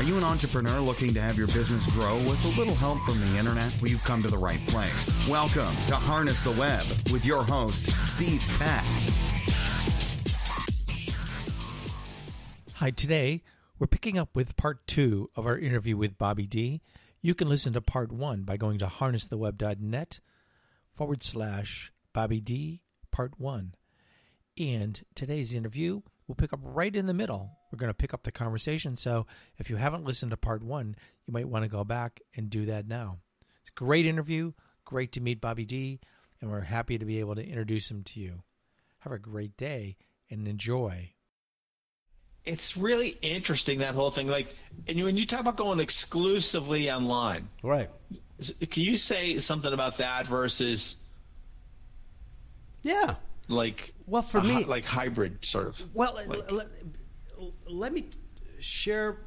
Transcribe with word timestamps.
Are 0.00 0.02
you 0.02 0.16
an 0.16 0.24
entrepreneur 0.24 0.80
looking 0.80 1.12
to 1.12 1.20
have 1.20 1.36
your 1.36 1.48
business 1.48 1.86
grow 1.88 2.16
with 2.16 2.42
a 2.46 2.58
little 2.58 2.74
help 2.74 3.00
from 3.00 3.20
the 3.20 3.38
internet? 3.38 3.70
Well, 3.82 3.90
you've 3.90 4.02
come 4.02 4.22
to 4.22 4.28
the 4.28 4.38
right 4.38 4.66
place. 4.66 5.12
Welcome 5.28 5.76
to 5.88 5.94
Harness 5.94 6.40
the 6.40 6.52
Web 6.52 6.80
with 7.12 7.26
your 7.26 7.42
host, 7.42 7.90
Steve 8.08 8.42
Peck. 8.58 8.82
Hi, 12.76 12.90
today 12.92 13.42
we're 13.78 13.88
picking 13.88 14.18
up 14.18 14.34
with 14.34 14.56
part 14.56 14.86
two 14.86 15.28
of 15.36 15.44
our 15.44 15.58
interview 15.58 15.98
with 15.98 16.16
Bobby 16.16 16.46
D. 16.46 16.80
You 17.20 17.34
can 17.34 17.50
listen 17.50 17.74
to 17.74 17.82
part 17.82 18.10
one 18.10 18.44
by 18.44 18.56
going 18.56 18.78
to 18.78 18.86
harnesstheweb.net 18.86 20.20
forward 20.94 21.22
slash 21.22 21.92
Bobby 22.14 22.40
D 22.40 22.80
part 23.10 23.38
one. 23.38 23.74
And 24.56 25.02
today's 25.14 25.52
interview 25.52 26.00
will 26.26 26.36
pick 26.36 26.54
up 26.54 26.60
right 26.62 26.96
in 26.96 27.04
the 27.04 27.12
middle. 27.12 27.59
We're 27.70 27.78
going 27.78 27.90
to 27.90 27.94
pick 27.94 28.12
up 28.14 28.22
the 28.24 28.32
conversation. 28.32 28.96
So 28.96 29.26
if 29.58 29.70
you 29.70 29.76
haven't 29.76 30.04
listened 30.04 30.30
to 30.32 30.36
part 30.36 30.62
one, 30.62 30.96
you 31.26 31.32
might 31.32 31.48
want 31.48 31.64
to 31.64 31.68
go 31.68 31.84
back 31.84 32.20
and 32.36 32.50
do 32.50 32.66
that 32.66 32.86
now. 32.88 33.18
It's 33.60 33.70
a 33.70 33.78
great 33.78 34.06
interview. 34.06 34.52
Great 34.84 35.12
to 35.12 35.20
meet 35.20 35.40
Bobby 35.40 35.64
D. 35.64 36.00
And 36.40 36.50
we're 36.50 36.62
happy 36.62 36.98
to 36.98 37.04
be 37.04 37.20
able 37.20 37.34
to 37.36 37.46
introduce 37.46 37.90
him 37.90 38.02
to 38.04 38.20
you. 38.20 38.42
Have 39.00 39.12
a 39.12 39.18
great 39.18 39.56
day 39.56 39.96
and 40.30 40.48
enjoy. 40.48 41.12
It's 42.44 42.76
really 42.76 43.10
interesting 43.22 43.80
that 43.80 43.94
whole 43.94 44.10
thing. 44.10 44.26
Like, 44.26 44.54
and 44.88 45.00
when 45.04 45.16
you 45.16 45.26
talk 45.26 45.40
about 45.40 45.56
going 45.56 45.78
exclusively 45.78 46.90
online, 46.90 47.48
Right. 47.62 47.90
can 48.70 48.82
you 48.82 48.96
say 48.96 49.36
something 49.38 49.72
about 49.72 49.98
that 49.98 50.26
versus 50.26 50.96
Yeah. 52.82 53.16
like 53.48 53.92
Well, 54.06 54.22
for 54.22 54.38
a 54.38 54.42
me- 54.42 54.52
hy- 54.54 54.60
like 54.68 54.84
hybrid 54.86 55.44
sort 55.44 55.66
of? 55.68 55.94
Well, 55.94 56.14
Like- 56.26 56.66
let, 57.70 57.92
me 57.92 58.06
share 58.58 59.18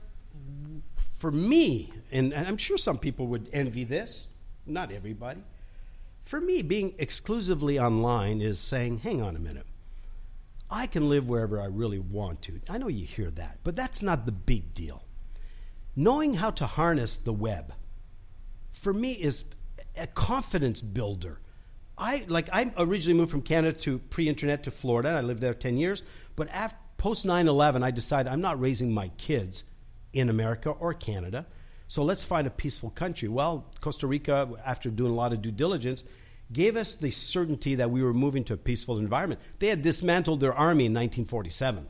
for 1.18 1.32
me, 1.32 1.92
and, 2.12 2.34
and 2.34 2.48
I'm 2.48 2.58
sure 2.58 2.78
some 2.78 2.98
people 2.98 3.28
would 3.28 3.50
envy 3.54 3.84
this, 3.84 4.28
not 4.66 4.92
everybody. 4.92 5.42
For 6.24 6.40
me, 6.40 6.62
being 6.62 6.96
exclusively 6.98 7.80
online 7.80 8.42
is 8.42 8.60
saying, 8.60 9.00
hang 9.00 9.22
on 9.22 9.36
a 9.36 9.40
minute. 9.40 9.66
I 10.70 10.88
can 10.88 11.10
live 11.10 11.28
wherever 11.28 11.62
I 11.62 11.66
really 11.66 12.00
want 12.00 12.42
to. 12.44 12.60
I 12.70 12.78
know 12.78 12.88
you 12.88 13.06
hear 13.06 13.30
that, 13.32 13.60
but 13.64 13.76
that's 13.76 14.02
not 14.02 14.26
the 14.26 14.32
big 14.32 14.74
deal. 14.74 15.04
Knowing 15.96 16.34
how 16.34 16.50
to 16.52 16.66
harness 16.66 17.18
the 17.18 17.34
web, 17.34 17.74
for 18.72 18.94
me, 18.94 19.14
is 19.14 19.46
a 19.96 20.08
confidence 20.08 20.82
builder. 20.82 21.40
I 21.98 22.26
like 22.28 22.50
I 22.52 22.74
originally 22.78 23.20
moved 23.20 23.30
from 23.32 23.44
Canada 23.44 23.78
to 23.82 24.00
pre-internet 24.00 24.64
to 24.64 24.72
Florida. 24.72 25.10
I 25.10 25.22
lived 25.22 25.42
there 25.42 25.54
ten 25.54 25.78
years, 25.78 26.02
but 26.36 26.50
after 26.50 26.78
post 27.04 27.26
9-11, 27.26 27.84
I 27.84 27.92
decided 27.92 28.32
I'm 28.32 28.40
not 28.40 28.62
raising 28.62 28.94
my 28.94 29.10
kids 29.18 29.66
in 30.14 30.30
America 30.30 30.70
or 30.70 30.94
Canada. 30.94 31.46
So 31.90 32.02
let's 32.02 32.24
find 32.24 32.48
a 32.48 32.50
peaceful 32.50 32.92
country. 32.92 33.28
Well, 33.28 33.66
Costa 33.82 34.08
Rica, 34.08 34.48
after 34.66 34.90
doing 34.90 35.12
a 35.12 35.14
lot 35.14 35.34
of 35.34 35.42
due 35.42 35.52
diligence, 35.52 36.06
gave 36.54 36.78
us 36.78 36.94
the 36.94 37.12
certainty 37.12 37.76
that 37.76 37.92
we 37.92 38.02
were 38.02 38.14
moving 38.14 38.46
to 38.46 38.54
a 38.54 38.58
peaceful 38.58 39.00
environment. 39.00 39.42
They 39.60 39.68
had 39.68 39.82
dismantled 39.82 40.40
their 40.40 40.54
army 40.54 40.86
in 40.86 40.94
1947. 40.94 41.90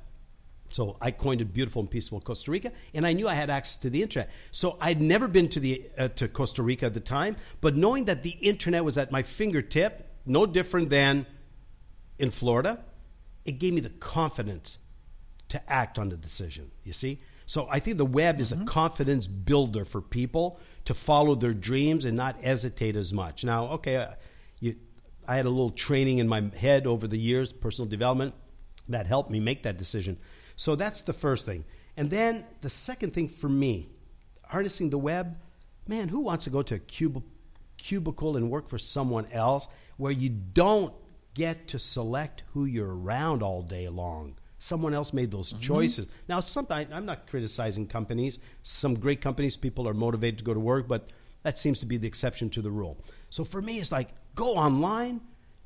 So 0.71 0.97
I 0.99 1.11
coined 1.11 1.41
it 1.41 1.53
beautiful 1.53 1.81
and 1.81 1.91
peaceful 1.91 2.19
Costa 2.19 2.49
Rica, 2.49 2.71
and 2.95 3.05
I 3.05 3.13
knew 3.13 3.27
I 3.27 3.35
had 3.35 3.51
access 3.51 3.77
to 3.77 3.91
the 3.91 4.01
internet. 4.01 4.31
So 4.51 4.79
I'd 4.81 4.99
never 4.99 5.27
been 5.27 5.47
to 5.49 5.59
the 5.59 5.91
uh, 5.95 6.07
to 6.07 6.27
Costa 6.27 6.63
Rica 6.63 6.87
at 6.87 6.95
the 6.95 6.99
time, 6.99 7.35
but 7.61 7.75
knowing 7.75 8.05
that 8.05 8.23
the 8.23 8.31
internet 8.31 8.83
was 8.83 8.97
at 8.97 9.11
my 9.11 9.21
fingertip, 9.21 10.09
no 10.25 10.47
different 10.47 10.89
than 10.89 11.27
in 12.17 12.31
Florida, 12.31 12.79
it 13.45 13.59
gave 13.59 13.73
me 13.73 13.79
the 13.81 13.91
confidence 13.91 14.79
to 15.49 15.71
act 15.71 15.99
on 15.99 16.09
the 16.09 16.17
decision. 16.17 16.71
You 16.83 16.93
see, 16.93 17.19
so 17.45 17.67
I 17.69 17.79
think 17.79 17.97
the 17.97 18.05
web 18.05 18.39
is 18.39 18.51
a 18.51 18.57
confidence 18.65 19.27
builder 19.27 19.85
for 19.85 20.01
people 20.01 20.59
to 20.85 20.93
follow 20.93 21.35
their 21.35 21.53
dreams 21.53 22.05
and 22.05 22.17
not 22.17 22.37
hesitate 22.37 22.95
as 22.95 23.13
much. 23.13 23.43
Now, 23.43 23.65
okay, 23.73 23.97
uh, 23.97 24.07
you, 24.59 24.75
I 25.27 25.35
had 25.35 25.45
a 25.45 25.49
little 25.49 25.71
training 25.71 26.17
in 26.17 26.27
my 26.27 26.41
head 26.57 26.87
over 26.87 27.07
the 27.07 27.17
years, 27.17 27.51
personal 27.51 27.89
development, 27.89 28.33
that 28.89 29.05
helped 29.05 29.29
me 29.31 29.39
make 29.39 29.63
that 29.63 29.77
decision. 29.77 30.17
So 30.55 30.75
that's 30.75 31.03
the 31.03 31.13
first 31.13 31.45
thing. 31.45 31.65
And 31.95 32.09
then 32.09 32.45
the 32.61 32.69
second 32.69 33.13
thing 33.13 33.29
for 33.29 33.49
me, 33.49 33.89
harnessing 34.47 34.89
the 34.89 34.97
web, 34.97 35.37
man, 35.87 36.07
who 36.07 36.21
wants 36.21 36.45
to 36.45 36.49
go 36.49 36.61
to 36.63 36.75
a 36.75 36.79
cub- 36.79 37.23
cubicle 37.77 38.37
and 38.37 38.49
work 38.49 38.69
for 38.69 38.79
someone 38.79 39.27
else 39.31 39.67
where 39.97 40.11
you 40.11 40.29
don't 40.29 40.93
get 41.33 41.67
to 41.69 41.79
select 41.79 42.43
who 42.53 42.65
you're 42.65 42.95
around 42.95 43.43
all 43.43 43.61
day 43.61 43.87
long? 43.89 44.35
Someone 44.63 44.93
else 44.93 45.11
made 45.11 45.29
those 45.29 45.51
mm-hmm. 45.51 45.61
choices. 45.61 46.07
Now, 46.29 46.39
sometimes 46.39 46.89
I'm 46.93 47.05
not 47.05 47.27
criticizing 47.27 47.85
companies. 47.85 48.39
Some 48.61 48.97
great 48.97 49.19
companies, 49.19 49.57
people 49.57 49.89
are 49.89 49.93
motivated 49.93 50.37
to 50.37 50.45
go 50.45 50.53
to 50.53 50.59
work, 50.59 50.87
but 50.87 51.09
that 51.43 51.57
seems 51.57 51.81
to 51.81 51.85
be 51.85 51.97
the 51.97 52.07
exception 52.07 52.49
to 52.51 52.61
the 52.61 52.71
rule. 52.71 52.97
So 53.29 53.43
for 53.43 53.61
me, 53.61 53.81
it's 53.81 53.91
like 53.91 54.07
go 54.35 54.55
online, 54.55 55.19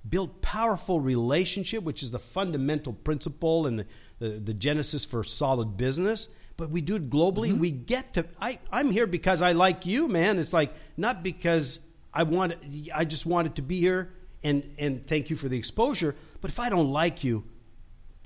build 0.10 0.42
powerful 0.42 1.00
relationship, 1.00 1.84
which 1.84 2.02
is 2.02 2.10
the 2.10 2.18
fundamental 2.18 2.92
principle 2.92 3.68
and 3.68 3.78
the, 3.78 3.86
the, 4.18 4.30
the 4.30 4.54
genesis 4.56 5.06
for 5.06 5.24
solid 5.24 5.78
business. 5.78 6.28
But 6.58 6.72
we 6.72 6.82
do 6.82 6.96
it 6.96 7.12
globally. 7.12 7.50
Mm-hmm. 7.50 7.60
We 7.60 7.70
get 7.70 8.16
to. 8.16 8.26
I, 8.42 8.58
I'm 8.72 8.90
here 8.90 9.06
because 9.06 9.44
I 9.44 9.52
like 9.52 9.86
you, 9.86 10.08
man. 10.08 10.40
It's 10.40 10.54
like 10.54 10.74
not 10.98 11.22
because 11.22 11.78
I 12.12 12.24
want. 12.24 12.56
I 12.96 13.06
just 13.06 13.28
wanted 13.28 13.58
to 13.58 13.62
be 13.62 13.80
here 13.80 14.12
and 14.44 14.74
and 14.80 15.06
thank 15.06 15.30
you 15.30 15.36
for 15.36 15.50
the 15.50 15.58
exposure. 15.58 16.16
But 16.42 16.50
if 16.50 16.60
I 16.60 16.70
don't 16.70 16.92
like 16.92 17.24
you, 17.24 17.44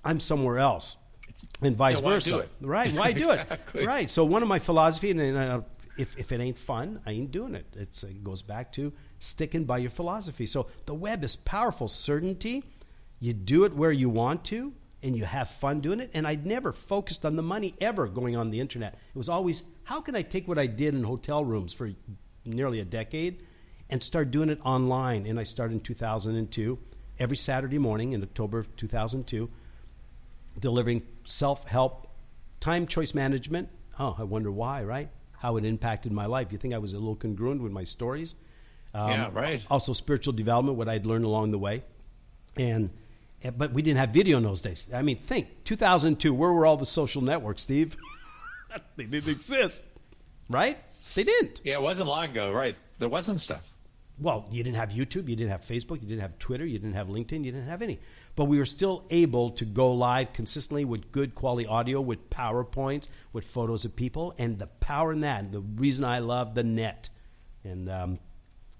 I'm 0.04 0.20
somewhere 0.20 0.58
else, 0.60 0.98
and 1.62 1.76
vice 1.76 2.00
Yeah, 2.00 2.06
why 2.06 2.12
versa. 2.14 2.30
do 2.30 2.40
it? 2.40 2.50
Right? 2.62 2.94
Why 2.94 3.12
do 3.14 3.20
Exactly. 3.20 3.84
it? 3.84 3.88
Right. 3.88 4.10
So 4.10 4.24
one 4.26 4.42
of 4.42 4.48
my 4.50 4.60
philosophy, 4.60 5.12
and, 5.12 5.22
and 5.22 5.38
uh, 5.38 5.62
if 5.98 6.18
if 6.18 6.32
it 6.32 6.40
ain't 6.40 6.58
fun, 6.58 7.02
I 7.06 7.12
ain't 7.12 7.32
doing 7.32 7.56
it. 7.56 7.66
It's, 7.76 8.04
it 8.04 8.24
goes 8.24 8.42
back 8.42 8.72
to 8.74 8.92
sticking 9.20 9.66
by 9.66 9.78
your 9.80 9.92
philosophy. 9.92 10.48
So 10.48 10.68
the 10.86 10.94
web 10.94 11.24
is 11.24 11.36
powerful 11.36 11.88
certainty. 11.88 12.64
You 13.20 13.34
do 13.34 13.66
it 13.66 13.76
where 13.76 13.92
you 13.92 14.10
want 14.10 14.44
to, 14.46 14.74
and 15.04 15.16
you 15.16 15.26
have 15.26 15.50
fun 15.50 15.80
doing 15.82 16.00
it. 16.00 16.10
And 16.16 16.26
I'd 16.26 16.46
never 16.46 16.72
focused 16.74 17.24
on 17.26 17.36
the 17.36 17.44
money 17.44 17.76
ever 17.80 18.08
going 18.08 18.36
on 18.36 18.50
the 18.50 18.60
internet. 18.60 18.94
It 18.94 19.18
was 19.18 19.30
always 19.30 19.62
how 19.84 20.02
can 20.02 20.16
I 20.16 20.24
take 20.24 20.48
what 20.48 20.58
I 20.58 20.66
did 20.66 20.96
in 20.96 21.04
hotel 21.04 21.46
rooms 21.46 21.74
for 21.74 21.92
nearly 22.46 22.80
a 22.80 22.86
decade 22.86 23.44
and 23.92 24.02
start 24.04 24.32
doing 24.32 24.50
it 24.50 24.60
online. 24.66 25.28
And 25.28 25.40
I 25.40 25.44
started 25.44 25.74
in 25.76 25.80
2002, 25.82 26.80
every 27.20 27.38
Saturday 27.38 27.78
morning 27.78 28.14
in 28.14 28.24
October 28.24 28.58
of 28.60 28.76
2002 28.78 29.48
delivering 30.60 31.04
self 31.24 31.68
help, 31.68 32.08
time 32.60 32.88
choice 32.88 33.14
management. 33.14 33.70
Oh, 34.00 34.16
I 34.18 34.24
wonder 34.24 34.52
why, 34.52 34.84
right? 34.84 35.10
How 35.38 35.58
it 35.58 35.66
impacted 35.66 36.12
my 36.12 36.26
life. 36.26 36.52
You 36.52 36.58
think 36.58 36.74
I 36.74 36.78
was 36.78 36.94
a 36.94 36.98
little 37.00 37.16
congruent 37.16 37.62
with 37.62 37.72
my 37.72 37.84
stories? 37.84 38.36
Um, 38.94 39.10
Yeah, 39.12 39.30
right. 39.32 39.62
Also, 39.70 39.94
spiritual 39.94 40.34
development, 40.34 40.78
what 40.78 40.88
I'd 40.90 41.06
learned 41.06 41.26
along 41.26 41.52
the 41.52 41.60
way. 41.60 41.84
And, 42.58 42.90
and- 43.42 43.58
but 43.58 43.74
we 43.74 43.82
didn't 43.82 43.98
have 44.00 44.10
video 44.10 44.38
in 44.38 44.44
those 44.44 44.62
days. 44.62 44.88
I 44.94 45.02
mean, 45.02 45.18
think 45.18 45.64
2002, 45.66 46.34
where 46.34 46.52
were 46.52 46.66
all 46.66 46.78
the 46.78 46.86
social 46.86 47.22
networks, 47.22 47.62
Steve? 47.64 47.96
they 48.96 49.06
didn't 49.06 49.32
exist, 49.32 49.86
right? 50.50 50.78
They 51.16 51.24
didn't. 51.24 51.62
Yeah, 51.64 51.76
it 51.76 51.82
wasn't 51.82 52.08
long 52.10 52.26
ago, 52.26 52.52
right? 52.52 52.76
There 53.00 53.10
wasn't 53.10 53.42
stuff. 53.42 53.68
Well, 54.20 54.48
you 54.52 54.64
didn't 54.64 54.78
have 54.78 54.90
YouTube, 54.90 55.28
you 55.28 55.36
didn't 55.36 55.50
have 55.50 55.62
Facebook, 55.66 56.02
you 56.02 56.08
didn't 56.08 56.22
have 56.22 56.38
Twitter, 56.38 56.66
you 56.66 56.78
didn't 56.78 56.94
have 56.94 57.08
LinkedIn, 57.08 57.44
you 57.44 57.52
didn't 57.52 57.68
have 57.68 57.82
any. 57.82 58.00
But 58.36 58.46
we 58.46 58.58
were 58.58 58.66
still 58.66 59.04
able 59.10 59.50
to 59.52 59.66
go 59.66 59.92
live 59.94 60.32
consistently 60.34 60.86
with 60.86 61.12
good 61.12 61.36
quality 61.36 61.68
audio, 61.68 62.00
with 62.00 62.30
PowerPoints, 62.30 63.08
with 63.34 63.46
photos 63.46 63.84
of 63.86 63.96
people, 63.96 64.34
and 64.38 64.58
the 64.58 64.68
power 64.68 65.12
in 65.12 65.22
that. 65.22 65.52
The 65.52 65.60
reason 65.60 66.06
I 66.06 66.20
love 66.20 66.56
the 66.56 66.64
net, 66.64 67.10
and 67.64 67.90
um, 67.90 68.20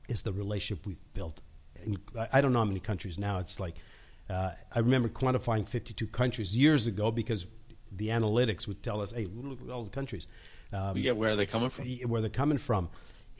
is 0.08 0.22
the 0.24 0.32
relationship 0.32 0.86
we've 0.86 1.14
built. 1.14 1.40
And 1.84 1.98
I- 2.18 2.30
I 2.34 2.42
don't 2.42 2.54
know 2.54 2.60
how 2.60 2.66
many 2.66 2.80
countries 2.80 3.18
now. 3.20 3.40
It's 3.40 3.60
like 3.60 3.76
uh, 4.30 4.52
I 4.74 4.80
remember 4.80 5.10
quantifying 5.10 5.68
52 5.68 6.08
countries 6.08 6.56
years 6.56 6.88
ago 6.88 7.12
because 7.12 7.46
the 7.92 8.08
analytics 8.08 8.66
would 8.68 8.82
tell 8.82 9.02
us, 9.02 9.12
"Hey, 9.12 9.26
look 9.34 9.60
at 9.62 9.70
all 9.70 9.84
the 9.84 9.90
countries." 9.90 10.26
Um, 10.72 10.96
Yeah, 10.98 11.12
where 11.12 11.32
are 11.32 11.36
they 11.36 11.46
coming 11.46 11.70
from? 11.70 11.86
where 12.08 12.22
they're 12.22 12.30
coming 12.30 12.58
from. 12.58 12.88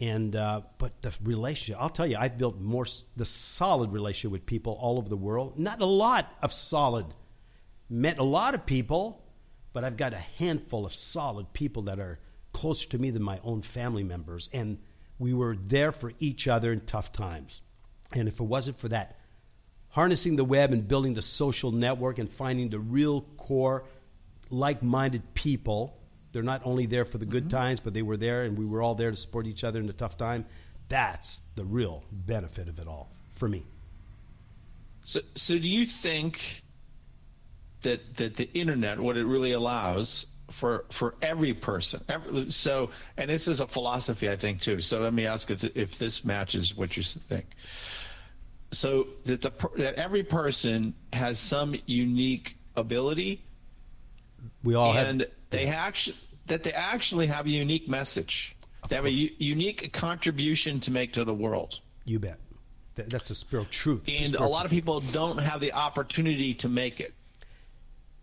And 0.02 0.36
uh, 0.36 0.62
but 0.80 1.00
the 1.04 1.14
relationship, 1.24 1.78
I'll 1.80 1.90
tell 1.90 2.08
you, 2.08 2.18
I've 2.20 2.38
built 2.38 2.60
more 2.60 2.88
the 3.16 3.26
solid 3.26 3.94
relationship 3.94 4.32
with 4.32 4.48
people 4.48 4.74
all 4.82 4.98
over 4.98 5.08
the 5.08 5.16
world. 5.16 5.60
Not 5.60 5.80
a 5.80 5.86
lot 5.86 6.28
of 6.42 6.52
solid. 6.52 7.06
Met 7.88 8.18
a 8.18 8.24
lot 8.24 8.56
of 8.56 8.66
people, 8.66 9.24
but 9.74 9.84
I've 9.84 9.98
got 9.98 10.14
a 10.14 10.18
handful 10.18 10.88
of 10.88 10.96
solid 10.96 11.54
people 11.54 11.84
that 11.84 12.00
are 12.00 12.20
closer 12.52 12.90
to 12.90 12.98
me 12.98 13.12
than 13.12 13.22
my 13.22 13.40
own 13.44 13.62
family 13.62 14.04
members, 14.04 14.50
and 14.52 14.80
we 15.20 15.36
were 15.36 15.56
there 15.56 15.92
for 15.92 16.14
each 16.20 16.48
other 16.48 16.74
in 16.74 16.82
tough 16.82 17.14
times. 17.14 17.62
And 18.14 18.28
if 18.28 18.40
it 18.40 18.44
wasn't 18.44 18.80
for 18.80 18.90
that, 18.90 19.20
harnessing 19.90 20.36
the 20.36 20.44
web 20.44 20.74
and 20.74 20.88
building 20.88 21.14
the 21.14 21.22
social 21.22 21.72
network 21.72 22.18
and 22.18 22.30
finding 22.30 22.70
the 22.70 22.80
real 22.80 23.22
core 23.38 23.84
like-minded 24.50 25.34
people 25.36 26.01
they're 26.32 26.44
not 26.44 26.62
only 26.66 26.86
there 26.86 27.06
for 27.06 27.18
the 27.18 27.26
good 27.26 27.44
mm-hmm. 27.44 27.58
times 27.58 27.80
but 27.80 27.94
they 27.94 28.02
were 28.02 28.18
there 28.18 28.44
and 28.44 28.58
we 28.58 28.66
were 28.66 28.82
all 28.82 28.96
there 28.96 29.12
to 29.12 29.18
support 29.18 29.48
each 29.48 29.64
other 29.64 29.80
in 29.80 29.88
the 29.88 29.94
tough 29.94 30.18
time 30.18 30.46
that's 30.90 31.42
the 31.56 31.64
real 31.64 32.04
benefit 32.12 32.68
of 32.68 32.80
it 32.80 32.88
all 32.88 33.10
for 33.36 33.48
me 33.48 33.64
So, 35.04 35.22
so 35.36 35.58
do 35.58 35.70
you 35.70 35.86
think 35.86 36.64
that 37.84 38.18
that 38.18 38.36
the 38.36 38.50
internet, 38.54 39.00
what 39.00 39.18
it 39.18 39.26
really 39.26 39.54
allows 39.54 40.28
for 40.52 40.86
for 40.90 41.16
every 41.22 41.54
person. 41.54 42.04
Every, 42.10 42.52
so, 42.52 42.92
and 43.18 43.30
this 43.30 43.48
is 43.48 43.62
a 43.62 43.68
philosophy, 43.68 44.30
I 44.30 44.36
think, 44.36 44.62
too. 44.62 44.82
So 44.82 45.00
let 45.00 45.14
me 45.14 45.26
ask 45.26 45.50
if, 45.50 45.64
if 45.76 45.98
this 45.98 46.24
matches 46.24 46.76
what 46.76 46.96
you 46.98 47.04
think. 47.04 47.46
So 48.72 49.08
that 49.26 49.42
the 49.42 49.52
that 49.78 49.96
every 49.96 50.24
person 50.24 50.94
has 51.14 51.40
some 51.40 51.76
unique 51.86 52.58
ability. 52.76 53.44
We 54.64 54.76
all 54.76 54.94
and 54.94 55.22
have. 55.22 55.30
they 55.50 55.68
actually 55.68 56.18
that 56.48 56.64
they 56.64 56.74
actually 56.74 57.28
have 57.28 57.46
a 57.46 57.50
unique 57.50 57.88
message. 57.88 58.56
They 58.90 58.96
have 58.96 59.06
a 59.06 59.12
u- 59.12 59.30
unique 59.38 59.94
contribution 59.94 60.80
to 60.82 60.92
make 60.92 61.14
to 61.14 61.24
the 61.24 61.34
world. 61.34 61.80
You 62.06 62.20
bet. 62.20 62.40
That, 62.96 63.10
that's 63.10 63.30
a 63.30 63.36
spiritual 63.36 63.72
truth. 63.72 64.04
And 64.08 64.16
a 64.24 64.28
Spiritual 64.28 64.50
lot 64.52 64.66
of 64.66 64.72
people 64.72 65.00
don't 65.00 65.38
have 65.38 65.62
the 65.62 65.74
opportunity 65.74 66.54
to 66.56 66.68
make 66.70 67.00
it. 67.00 67.14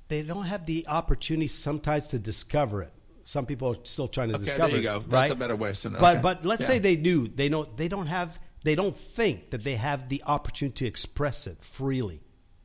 they 0.09 0.23
don't 0.23 0.45
have 0.47 0.67
the 0.67 0.87
opportunity 0.89 1.49
sometimes 1.49 2.09
to 2.09 2.19
discover 2.19 2.83
it. 2.83 2.93
Some 3.25 3.47
people 3.47 3.69
are 3.75 3.77
still 3.85 4.09
trying 4.09 4.31
to 4.31 4.37
Okay, 4.37 4.45
discover 4.47 4.73
there 4.73 4.81
you 4.83 4.89
it. 4.89 4.93
go. 4.93 4.99
Right? 5.01 5.11
That's 5.11 5.31
a 5.33 5.37
better 5.37 5.57
way 5.57 5.73
to 5.73 5.91
know. 5.91 6.01
But 6.01 6.15
Okay. 6.17 6.23
but 6.23 6.45
let's 6.45 6.63
Yeah. 6.63 6.67
say 6.69 6.79
they 6.81 6.97
do. 6.97 7.29
They 7.29 7.49
don't. 7.49 7.75
They 7.77 7.89
don't 7.89 8.07
have. 8.07 8.39
They 8.65 8.75
don't 8.75 8.97
think 8.97 9.51
that 9.51 9.63
they 9.65 9.77
have 9.77 10.09
the 10.09 10.23
opportunity 10.27 10.77
to 10.79 10.87
express 10.87 11.47
it 11.47 11.63
freely. 11.63 12.21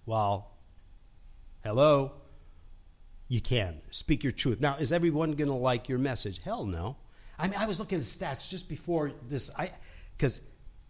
Well, 0.05 0.51
hello, 1.63 2.13
you 3.27 3.41
can 3.41 3.81
speak 3.91 4.23
your 4.23 4.31
truth. 4.31 4.61
Now, 4.61 4.77
is 4.77 4.91
everyone 4.91 5.33
going 5.33 5.49
to 5.49 5.55
like 5.55 5.89
your 5.89 5.99
message? 5.99 6.39
Hell 6.43 6.65
no. 6.65 6.97
I 7.37 7.47
mean, 7.47 7.59
I 7.59 7.65
was 7.65 7.79
looking 7.79 7.97
at 7.97 8.03
the 8.03 8.09
stats 8.09 8.49
just 8.49 8.69
before 8.69 9.11
this. 9.29 9.49
I 9.57 9.71
because 10.15 10.39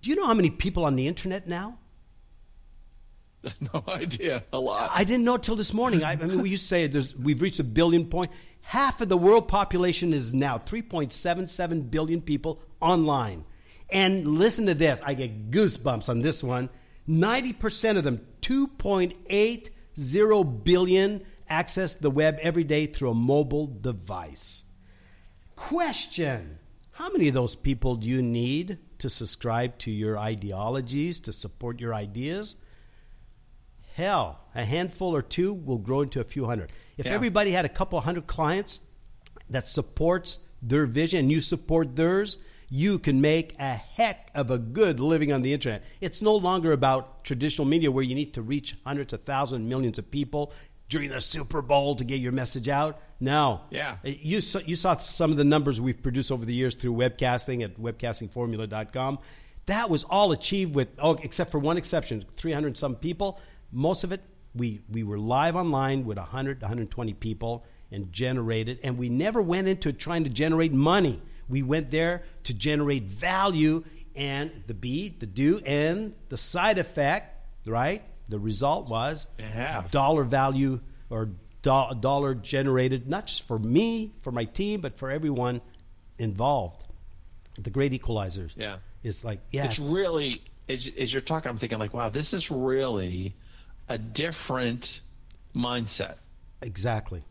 do 0.02 0.10
you 0.10 0.16
know 0.16 0.26
how 0.26 0.34
many 0.34 0.50
people 0.50 0.86
on 0.86 0.96
the 0.96 1.08
internet 1.08 1.48
now? 1.48 1.78
no 3.74 3.84
idea. 3.88 4.44
A 4.54 4.60
lot. 4.60 4.92
I 4.94 5.04
didn't 5.04 5.26
know 5.26 5.38
till 5.38 5.56
this 5.56 5.74
morning. 5.74 6.04
I, 6.04 6.12
I 6.12 6.16
mean, 6.16 6.42
we 6.42 6.50
used 6.50 6.64
to 6.64 6.68
say 6.68 6.88
there's, 6.88 7.16
we've 7.16 7.42
reached 7.42 7.60
a 7.60 7.64
billion 7.64 8.06
point. 8.06 8.32
Half 8.62 9.02
of 9.02 9.10
the 9.10 9.18
world 9.18 9.48
population 9.48 10.14
is 10.14 10.34
now 10.34 10.58
3.77 10.58 11.92
billion 11.92 12.22
people 12.22 12.62
online. 12.80 13.46
And 13.90 14.28
listen 14.28 14.68
to 14.68 14.74
this. 14.74 15.02
I 15.06 15.14
get 15.14 15.52
goosebumps 15.52 16.10
on 16.10 16.20
this 16.20 16.44
one. 16.44 16.70
90% 17.08 17.98
of 17.98 18.04
them, 18.04 18.26
2.80 18.42 20.64
billion, 20.64 21.26
access 21.50 21.94
the 21.96 22.12
web 22.12 22.38
every 22.42 22.64
day 22.64 22.86
through 22.88 23.12
a 23.12 23.16
mobile 23.16 23.68
device. 23.68 24.64
Question 25.56 26.60
How 26.92 27.12
many 27.12 27.28
of 27.28 27.34
those 27.34 27.56
people 27.56 27.96
do 27.96 28.08
you 28.08 28.22
need 28.22 28.78
to 29.00 29.10
subscribe 29.10 29.78
to 29.80 29.92
your 29.92 30.18
ideologies, 30.18 31.20
to 31.22 31.34
support 31.34 31.80
your 31.80 31.94
ideas? 31.94 32.56
Hell, 33.96 34.40
a 34.56 34.66
handful 34.66 35.16
or 35.16 35.22
two 35.22 35.54
will 35.54 35.78
grow 35.78 36.02
into 36.02 36.20
a 36.20 36.24
few 36.24 36.46
hundred. 36.46 36.72
If 36.98 37.06
Yeah. 37.06 37.14
everybody 37.14 37.52
had 37.52 37.66
a 37.66 37.70
couple 37.70 38.00
hundred 38.02 38.28
clients 38.28 38.80
that 39.50 39.70
supports 39.70 40.40
their 40.62 40.86
vision 40.86 41.20
and 41.20 41.32
you 41.32 41.42
support 41.42 41.96
theirs, 41.96 42.38
you 42.70 42.98
can 42.98 43.22
make 43.22 43.56
a 43.60 43.76
heck 43.76 44.32
of 44.34 44.50
a 44.50 44.58
good 44.58 45.00
living 45.00 45.32
on 45.32 45.42
the 45.44 45.54
internet. 45.54 45.84
It's 46.02 46.22
no 46.22 46.36
longer 46.36 46.72
about 46.72 47.24
traditional 47.24 47.68
media 47.68 47.92
where 47.92 48.04
you 48.04 48.16
need 48.16 48.34
to 48.34 48.42
reach 48.42 48.78
hundreds 48.86 49.14
of 49.14 49.24
thousands, 49.24 49.68
millions 49.68 50.00
of 50.00 50.10
people 50.10 50.52
during 50.90 51.10
the 51.10 51.22
Super 51.22 51.62
Bowl 51.62 51.96
to 51.96 52.04
get 52.04 52.20
your 52.20 52.32
message 52.32 52.70
out. 52.70 53.00
No. 53.20 53.62
Yeah. 53.70 53.98
Uh, 54.06 54.10
you 54.10 54.42
saw, 54.42 54.60
you 54.60 54.76
saw 54.76 54.96
some 54.98 55.32
of 55.32 55.38
the 55.38 55.44
numbers 55.44 55.80
we've 55.80 56.02
produced 56.02 56.32
over 56.32 56.46
the 56.46 56.54
years 56.54 56.76
through 56.76 56.94
webcasting 56.94 57.64
at 57.64 57.78
webcastingformula.com. 57.80 59.20
That 59.66 59.90
was 59.90 60.04
all 60.04 60.34
achieved 60.34 60.76
with, 60.76 60.90
oh, 61.00 61.18
except 61.24 61.52
for 61.52 61.60
one 61.60 61.78
exception, 61.78 62.26
300 62.36 62.78
some 62.78 62.96
people. 62.96 63.40
Most 63.72 64.04
of 64.04 64.12
it, 64.12 64.22
we, 64.54 64.82
we 64.92 65.04
were 65.04 65.18
live 65.18 65.56
online 65.56 66.06
with 66.06 66.18
100, 66.18 66.62
120 66.62 67.14
people 67.14 67.66
and 67.92 68.12
generated, 68.12 68.80
and 68.84 68.98
we 68.98 69.08
never 69.08 69.42
went 69.42 69.68
into 69.68 69.94
trying 69.94 70.26
to 70.26 70.30
generate 70.30 70.74
money. 70.74 71.22
We 71.48 71.64
went 71.64 71.92
there 71.92 72.24
to 72.44 72.54
generate 72.54 73.04
value 73.04 73.84
and 74.16 74.52
the 74.68 74.74
be, 74.74 75.10
the 75.10 75.26
do, 75.26 75.60
and 75.66 76.14
the 76.30 76.38
side 76.38 76.78
effect, 76.78 77.48
right? 77.66 78.04
The 78.30 78.40
result 78.40 78.88
was 78.90 79.28
Yeah. 79.40 79.84
dollar 79.92 80.24
value 80.24 80.80
or 81.10 81.30
do- 81.62 81.96
dollar 82.00 82.36
generated, 82.36 83.08
not 83.08 83.28
just 83.28 83.44
for 83.44 83.60
me, 83.60 84.14
for 84.22 84.32
my 84.32 84.46
team, 84.46 84.82
but 84.82 84.98
for 84.98 85.12
everyone 85.12 85.62
involved. 86.18 86.84
The 87.60 87.70
great 87.70 87.92
equalizers. 87.92 88.58
Yeah. 88.58 88.78
Is 89.04 89.24
like, 89.24 89.42
yeah. 89.52 89.66
it's 89.66 89.80
really 89.80 90.42
as, 90.70 90.90
as 90.98 91.12
you're 91.14 91.22
talking, 91.22 91.50
I'm 91.50 91.58
thinking 91.58 91.78
like, 91.80 91.94
wow, 91.94 92.10
this 92.10 92.34
is 92.34 92.50
really 92.50 93.36
a 93.90 93.98
different 93.98 95.02
mindset. 95.56 96.16
exactly. 96.62 97.24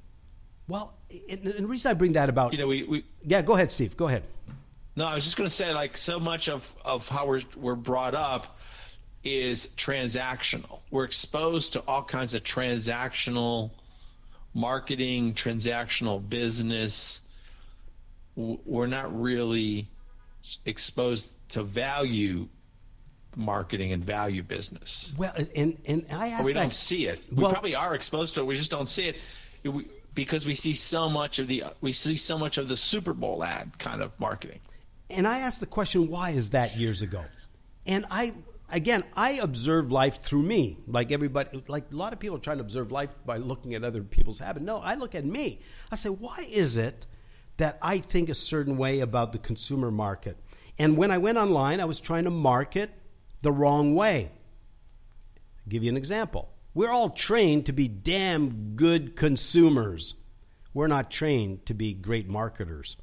Well, 0.68 0.94
and, 1.28 1.40
and 1.46 1.64
the 1.64 1.66
reason 1.66 1.90
I 1.90 1.94
bring 1.94 2.12
that 2.12 2.28
about. 2.28 2.52
You 2.52 2.58
know, 2.60 2.66
we, 2.68 2.82
we 2.84 3.04
yeah, 3.24 3.42
go 3.42 3.54
ahead, 3.54 3.70
Steve. 3.72 3.96
Go 3.96 4.06
ahead. 4.06 4.22
no, 4.96 5.04
I 5.06 5.14
was 5.14 5.24
just 5.24 5.36
going 5.36 5.48
to 5.48 5.54
say 5.54 5.74
like 5.74 5.96
so 5.96 6.20
much 6.20 6.48
of 6.48 6.74
of 6.84 7.08
how 7.08 7.26
we're 7.26 7.42
we're 7.56 7.74
brought 7.74 8.14
up 8.14 8.58
is 9.24 9.68
transactional. 9.76 10.80
We're 10.90 11.04
exposed 11.04 11.74
to 11.74 11.80
all 11.80 12.02
kinds 12.02 12.34
of 12.34 12.42
transactional 12.42 13.70
marketing, 14.54 15.34
transactional 15.34 16.26
business. 16.28 17.20
We're 18.36 18.86
not 18.86 19.18
really 19.20 19.88
exposed 20.64 21.28
to 21.50 21.62
value 21.62 22.48
marketing 23.36 23.92
and 23.92 24.04
value 24.04 24.42
business. 24.42 25.12
Well, 25.16 25.32
and, 25.54 25.78
and 25.86 26.06
I 26.10 26.30
Or 26.30 26.34
asked 26.34 26.44
we 26.44 26.52
that. 26.52 26.60
don't 26.60 26.72
see 26.72 27.06
it. 27.06 27.22
We 27.30 27.42
Well- 27.42 27.52
probably 27.52 27.74
are 27.74 27.94
exposed 27.94 28.34
to 28.34 28.40
it. 28.40 28.44
We 28.44 28.54
just 28.56 28.70
don't 28.70 28.88
see 28.88 29.08
it 29.08 29.16
because 30.14 30.44
we 30.44 30.54
see 30.54 30.72
so 30.74 31.08
much 31.08 31.38
of 31.38 31.46
the 31.48 31.64
we 31.80 31.92
see 31.92 32.16
so 32.16 32.36
much 32.36 32.58
of 32.58 32.68
the 32.68 32.76
Super 32.76 33.14
Bowl 33.14 33.42
ad 33.44 33.78
kind 33.78 34.02
of 34.02 34.12
marketing. 34.18 34.60
And 35.08 35.26
I 35.26 35.38
asked 35.40 35.60
the 35.60 35.66
question, 35.66 36.08
why 36.08 36.30
is 36.30 36.50
that 36.50 36.76
years 36.76 37.02
ago? 37.02 37.24
And 37.86 38.06
I, 38.10 38.32
again, 38.72 39.04
I 39.14 39.32
observe 39.32 39.92
life 39.92 40.22
through 40.22 40.42
me. 40.42 40.78
Like 40.86 41.12
everybody, 41.12 41.62
like 41.68 41.92
a 41.92 41.94
lot 41.94 42.12
of 42.12 42.18
people 42.18 42.36
are 42.38 42.40
trying 42.40 42.56
to 42.56 42.62
observe 42.62 42.90
life 42.90 43.24
by 43.24 43.36
looking 43.36 43.74
at 43.74 43.84
other 43.84 44.02
people's 44.02 44.38
habits. 44.38 44.64
No, 44.64 44.78
I 44.78 44.94
look 44.94 45.14
at 45.14 45.24
me. 45.24 45.60
I 45.92 45.96
say, 45.96 46.08
why 46.08 46.48
is 46.50 46.76
it 46.76 47.06
that 47.58 47.78
I 47.80 47.98
think 47.98 48.28
a 48.28 48.34
certain 48.34 48.76
way 48.76 49.00
about 49.00 49.32
the 49.32 49.38
consumer 49.38 49.90
market? 49.90 50.36
And 50.78 50.96
when 50.96 51.10
I 51.10 51.18
went 51.18 51.38
online, 51.38 51.80
I 51.80 51.84
was 51.84 52.00
trying 52.00 52.24
to 52.24 52.30
market 52.30 52.90
the 53.42 53.52
wrong 53.52 53.94
way. 53.94 54.30
I'll 54.32 55.70
give 55.70 55.84
you 55.84 55.90
an 55.90 55.96
example. 55.96 56.48
We're 56.74 56.90
all 56.90 57.10
trained 57.10 57.66
to 57.66 57.72
be 57.72 57.86
damn 57.86 58.74
good 58.74 59.14
consumers. 59.14 60.14
We're 60.72 60.86
not 60.86 61.10
trained 61.10 61.66
to 61.66 61.74
be 61.74 61.92
great 61.92 62.28
marketers. 62.28 62.96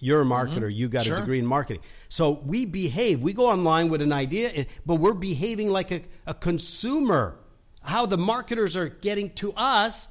You're 0.00 0.22
a 0.22 0.24
mm-hmm. 0.24 0.32
marketer. 0.32 0.74
You 0.74 0.88
got 0.88 1.04
Sure. 1.04 1.18
a 1.18 1.20
degree 1.20 1.38
in 1.38 1.46
marketing. 1.46 1.82
So 2.08 2.32
we 2.44 2.66
behave. 2.66 3.20
We 3.20 3.32
go 3.32 3.46
online 3.46 3.88
with 3.88 4.02
an 4.02 4.12
idea, 4.12 4.66
but 4.84 4.96
we're 4.96 5.14
behaving 5.14 5.70
like 5.70 5.90
a, 5.92 6.02
a 6.26 6.34
consumer. 6.34 7.36
How 7.82 8.06
the 8.06 8.18
marketers 8.18 8.76
are 8.76 8.88
getting 8.88 9.30
to 9.34 9.52
us, 9.52 10.08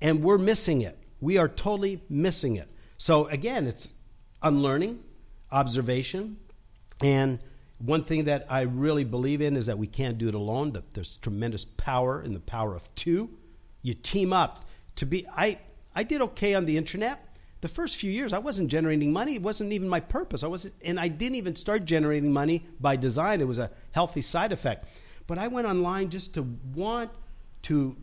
and 0.00 0.22
we're 0.22 0.38
missing 0.38 0.82
it. 0.82 0.98
We 1.20 1.38
are 1.38 1.48
totally 1.48 2.00
missing 2.08 2.56
it. 2.56 2.68
So 2.98 3.26
again, 3.26 3.66
it's 3.66 3.92
unlearning, 4.42 5.02
observation, 5.50 6.36
and 7.00 7.40
one 7.78 8.04
thing 8.04 8.24
that 8.24 8.46
I 8.48 8.62
really 8.62 9.04
believe 9.04 9.40
in 9.40 9.56
is 9.56 9.66
that 9.66 9.78
we 9.78 9.86
can't 9.86 10.16
do 10.16 10.28
it 10.28 10.34
alone. 10.34 10.72
That 10.72 10.94
there's 10.94 11.16
tremendous 11.16 11.64
power 11.64 12.22
in 12.22 12.32
the 12.32 12.40
power 12.40 12.74
of 12.74 12.94
two. 12.94 13.30
You 13.82 13.94
team 13.94 14.32
up 14.32 14.64
to 14.96 15.06
be. 15.06 15.26
I 15.28 15.58
I 15.94 16.04
did 16.04 16.22
okay 16.22 16.54
on 16.54 16.64
the 16.64 16.76
internet. 16.76 17.33
The 17.64 17.68
first 17.68 17.96
few 17.96 18.12
years, 18.12 18.34
I 18.34 18.40
wasn't 18.40 18.68
generating 18.68 19.10
money. 19.10 19.36
It 19.36 19.40
wasn't 19.40 19.72
even 19.72 19.88
my 19.88 20.00
purpose. 20.00 20.44
I 20.44 20.48
wasn't, 20.48 20.74
and 20.84 21.00
I 21.00 21.08
didn't 21.08 21.36
even 21.36 21.56
start 21.56 21.86
generating 21.86 22.30
money 22.30 22.66
by 22.78 22.96
design. 22.96 23.40
It 23.40 23.48
was 23.48 23.58
a 23.58 23.70
healthy 23.92 24.20
side 24.20 24.52
effect. 24.52 24.86
But 25.26 25.38
I 25.38 25.48
went 25.48 25.66
online 25.66 26.10
just 26.10 26.34
to 26.34 26.42
want 26.74 27.10
to 27.62 27.96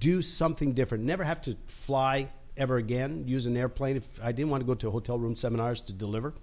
do 0.00 0.20
something 0.20 0.72
different. 0.72 1.04
Never 1.04 1.22
have 1.22 1.40
to 1.42 1.56
fly 1.64 2.28
ever 2.56 2.76
again. 2.76 3.22
Use 3.28 3.46
an 3.46 3.56
airplane. 3.56 3.98
If 3.98 4.08
I 4.20 4.32
didn't 4.32 4.50
want 4.50 4.62
to 4.62 4.66
go 4.66 4.74
to 4.74 4.90
hotel 4.90 5.16
room 5.16 5.36
seminars 5.36 5.80
to 5.82 5.92
deliver, 5.92 6.34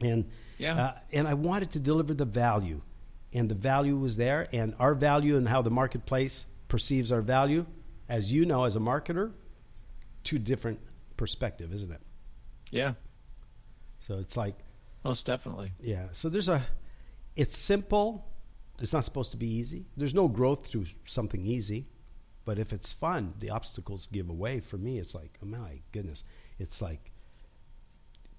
and 0.00 0.28
Yeah. 0.58 0.74
uh, 0.82 0.94
and 1.12 1.28
I 1.28 1.34
wanted 1.34 1.70
to 1.74 1.78
deliver 1.78 2.12
the 2.12 2.24
value, 2.24 2.80
and 3.32 3.48
the 3.48 3.54
value 3.54 3.96
was 3.96 4.16
there, 4.16 4.48
and 4.52 4.74
our 4.80 4.96
value 4.96 5.36
and 5.36 5.48
how 5.48 5.62
the 5.62 5.70
marketplace 5.70 6.44
perceives 6.66 7.12
our 7.12 7.22
value, 7.22 7.66
as 8.08 8.32
you 8.32 8.44
know, 8.44 8.64
as 8.64 8.74
a 8.74 8.80
marketer, 8.80 9.30
two 10.24 10.40
different 10.40 10.80
perspective, 11.18 11.74
isn't 11.74 11.92
it? 11.92 12.00
Yeah, 12.70 12.94
So 14.00 14.18
it's 14.18 14.36
like, 14.36 14.54
most 15.04 15.26
definitely. 15.26 15.72
yeah. 15.80 16.08
So 16.12 16.28
there's 16.30 16.48
a, 16.48 16.62
it's 17.36 17.56
simple. 17.56 18.26
It's 18.80 18.92
not 18.92 19.04
supposed 19.04 19.30
to 19.32 19.36
be 19.36 19.48
easy. 19.48 19.86
There's 19.96 20.14
no 20.14 20.28
growth 20.28 20.66
through 20.66 20.86
something 21.04 21.44
easy, 21.46 21.86
but 22.44 22.58
if 22.58 22.72
it's 22.72 22.92
fun, 22.92 23.34
the 23.38 23.50
obstacles 23.50 24.06
give 24.06 24.28
away. 24.30 24.60
For 24.60 24.76
me, 24.78 24.98
it's 24.98 25.14
like, 25.14 25.38
oh 25.42 25.46
my 25.46 25.80
goodness, 25.92 26.24
it's 26.58 26.80
like, 26.82 27.10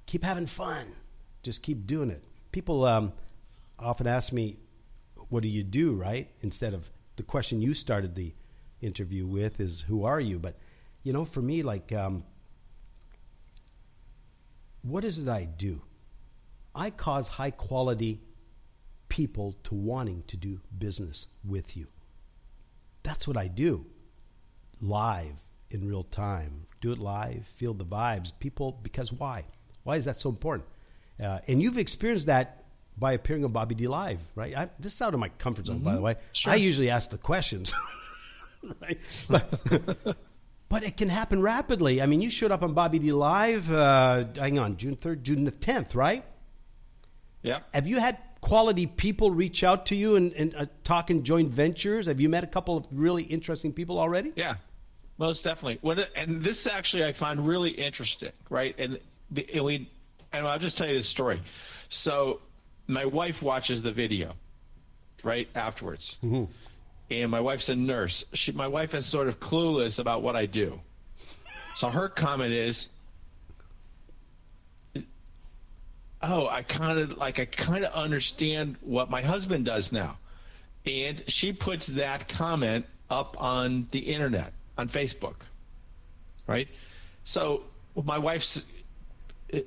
keep 0.06 0.24
having 0.24 0.48
fun. 0.48 0.86
Just 1.44 1.64
keep 1.64 1.88
doing 1.88 2.10
it. 2.10 2.24
People 2.52 2.86
um, 2.86 3.14
often 3.78 4.08
ask 4.08 4.32
me, 4.34 4.58
what 5.30 5.44
do 5.44 5.50
you 5.50 5.64
do, 5.64 5.94
right? 5.94 6.30
Instead 6.42 6.74
of 6.74 6.90
the 7.16 7.24
question 7.24 7.62
you 7.62 7.74
started 7.74 8.16
the 8.16 8.34
interview 8.82 9.26
with 9.26 9.60
is, 9.60 9.82
who 9.82 10.04
are 10.06 10.20
you? 10.20 10.40
But, 10.40 10.58
you 11.04 11.14
know, 11.14 11.26
for 11.26 11.42
me, 11.42 11.64
like, 11.64 11.92
um, 11.94 12.24
what 14.82 15.04
is 15.04 15.18
it 15.20 15.28
I 15.28 15.46
do? 15.46 15.82
I 16.74 16.90
cause 16.90 17.28
high 17.28 17.52
quality 17.52 18.22
people 19.10 19.56
to 19.64 19.74
wanting 19.74 20.24
to 20.28 20.38
do 20.38 20.62
business 20.78 21.28
with 21.44 21.76
you. 21.76 21.88
That's 23.04 23.28
what 23.28 23.38
I 23.38 23.48
do. 23.48 23.86
Live 24.82 25.44
in 25.70 25.88
real 25.88 26.04
time. 26.04 26.68
Do 26.82 26.92
it 26.92 27.00
live, 27.00 27.46
feel 27.58 27.74
the 27.74 27.86
vibes. 27.86 28.32
People, 28.40 28.80
because 28.82 29.12
why? 29.12 29.44
Why 29.84 29.98
is 29.98 30.06
that 30.06 30.22
so 30.22 30.30
important? 30.30 30.68
Uh, 31.22 31.40
and 31.48 31.62
you've 31.62 31.78
experienced 31.78 32.28
that 32.28 32.64
by 32.98 33.14
appearing 33.14 33.44
on 33.44 33.52
Bobby 33.52 33.76
D 33.76 33.88
Live, 33.88 34.20
right? 34.36 34.56
I, 34.56 34.70
this 34.80 34.94
is 34.94 35.02
out 35.02 35.14
of 35.14 35.20
my 35.20 35.30
comfort 35.30 35.68
zone, 35.68 35.78
mm-hmm. 35.78 35.86
by 35.86 35.96
the 35.96 36.02
way. 36.02 36.16
Sure. 36.34 36.54
I 36.54 36.56
usually 36.56 36.90
ask 36.90 37.10
the 37.10 37.18
questions, 37.18 37.74
right? 38.82 39.00
But, 39.30 40.18
but 40.70 40.84
it 40.84 40.96
can 40.96 41.10
happen 41.10 41.42
rapidly. 41.42 42.02
I 42.02 42.06
mean, 42.06 42.22
you 42.22 42.30
showed 42.30 42.52
up 42.52 42.64
on 42.64 42.74
Bobby 42.74 43.00
D 43.00 43.12
Live, 43.12 43.72
uh, 43.72 44.26
hang 44.36 44.60
on, 44.60 44.78
June 44.78 44.96
3rd, 44.96 45.24
June 45.24 45.44
the 45.44 45.52
10th, 45.52 45.96
right? 45.96 46.24
Yeah. 47.42 47.60
Have 47.74 47.88
you 47.88 48.00
had 48.00 48.18
quality 48.42 48.86
people 48.86 49.32
reach 49.32 49.64
out 49.64 49.88
to 49.88 49.96
you 49.96 50.16
and, 50.16 50.34
and 50.34 50.56
uh, 50.56 50.66
talk 50.84 51.10
in 51.10 51.24
joint 51.24 51.50
ventures? 51.50 52.08
Have 52.08 52.20
you 52.20 52.30
met 52.30 52.44
a 52.44 52.48
couple 52.48 52.78
of 52.78 52.86
really 52.92 53.24
interesting 53.24 53.74
people 53.74 54.00
already? 54.00 54.32
Yeah, 54.36 54.56
most 55.18 55.44
definitely. 55.44 55.80
When 55.82 56.00
and 56.16 56.42
this 56.42 56.68
actually 56.68 57.06
I 57.06 57.14
find 57.14 57.46
really 57.46 57.72
interesting, 57.72 58.32
right? 58.50 58.76
And, 58.78 59.00
and 59.54 59.66
we, 59.66 59.90
and 60.32 60.48
I'll 60.48 60.60
just 60.60 60.78
tell 60.78 60.88
you 60.88 60.96
this 60.96 61.08
story. 61.08 61.42
So 61.90 62.42
my 62.88 63.06
wife 63.06 63.42
watches 63.42 63.82
the 63.82 63.92
video, 63.92 64.34
right 65.24 65.48
afterwards, 65.56 66.18
mm-hmm. 66.24 66.52
And 67.12 67.32
my 67.32 67.40
wife's 67.40 67.70
a 67.70 67.76
nurse. 67.76 68.26
She, 68.34 68.52
my 68.52 68.68
wife 68.68 68.94
is 68.94 69.06
sort 69.06 69.28
of 69.28 69.40
clueless 69.40 70.00
about 70.00 70.22
what 70.22 70.36
I 70.36 70.46
do. 70.46 70.80
So 71.76 71.90
her 71.90 72.10
comment 72.10 72.54
is, 72.54 72.90
oh, 76.22 76.48
I 76.48 76.62
kind 76.64 77.00
of 77.00 77.18
like 77.18 77.40
I 77.40 77.46
kind 77.46 77.86
of 77.86 77.94
understand 77.94 78.76
what 78.82 79.10
my 79.10 79.22
husband 79.22 79.66
does 79.66 79.92
now, 79.92 80.18
and 80.86 81.24
she 81.28 81.54
puts 81.54 81.88
that 81.88 82.28
comment 82.28 82.86
up 83.10 83.42
on 83.42 83.88
the 83.92 84.00
internet 84.00 84.54
on 84.78 84.90
Facebook, 84.90 85.36
right? 86.48 86.68
So 87.24 87.64
my 88.04 88.18
wife's, 88.18 88.66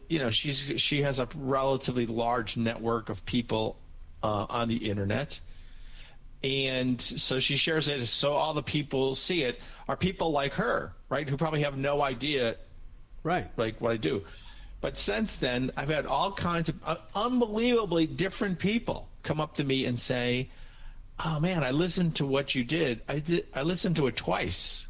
you 0.08 0.18
know, 0.18 0.30
she's 0.30 0.80
she 0.80 1.02
has 1.02 1.18
a 1.18 1.28
relatively 1.34 2.06
large 2.06 2.56
network 2.56 3.08
of 3.08 3.24
people 3.24 3.76
uh, 4.22 4.46
on 4.48 4.68
the 4.68 4.76
internet. 4.76 5.40
And 6.44 7.00
so 7.00 7.38
she 7.38 7.56
shares 7.56 7.88
it 7.88 8.04
so 8.06 8.32
all 8.32 8.52
the 8.52 8.62
people 8.62 9.14
see 9.14 9.44
it 9.44 9.60
are 9.88 9.96
people 9.96 10.32
like 10.32 10.54
her, 10.54 10.92
right? 11.08 11.28
Who 11.28 11.36
probably 11.36 11.62
have 11.62 11.76
no 11.76 12.02
idea, 12.02 12.56
right? 13.22 13.46
Like 13.56 13.80
what 13.80 13.92
I 13.92 13.96
do. 13.96 14.24
But 14.80 14.98
since 14.98 15.36
then, 15.36 15.70
I've 15.76 15.88
had 15.88 16.06
all 16.06 16.32
kinds 16.32 16.68
of 16.68 16.80
uh, 16.84 16.96
unbelievably 17.14 18.06
different 18.08 18.58
people 18.58 19.08
come 19.22 19.40
up 19.40 19.54
to 19.54 19.64
me 19.64 19.86
and 19.86 19.96
say, 19.96 20.50
"Oh 21.24 21.38
man, 21.38 21.62
I 21.62 21.70
listened 21.70 22.16
to 22.16 22.26
what 22.26 22.56
you 22.56 22.64
did. 22.64 23.00
I 23.08 23.20
did. 23.20 23.46
I 23.54 23.62
listened 23.62 23.96
to 23.96 24.08
it 24.08 24.16
twice. 24.16 24.88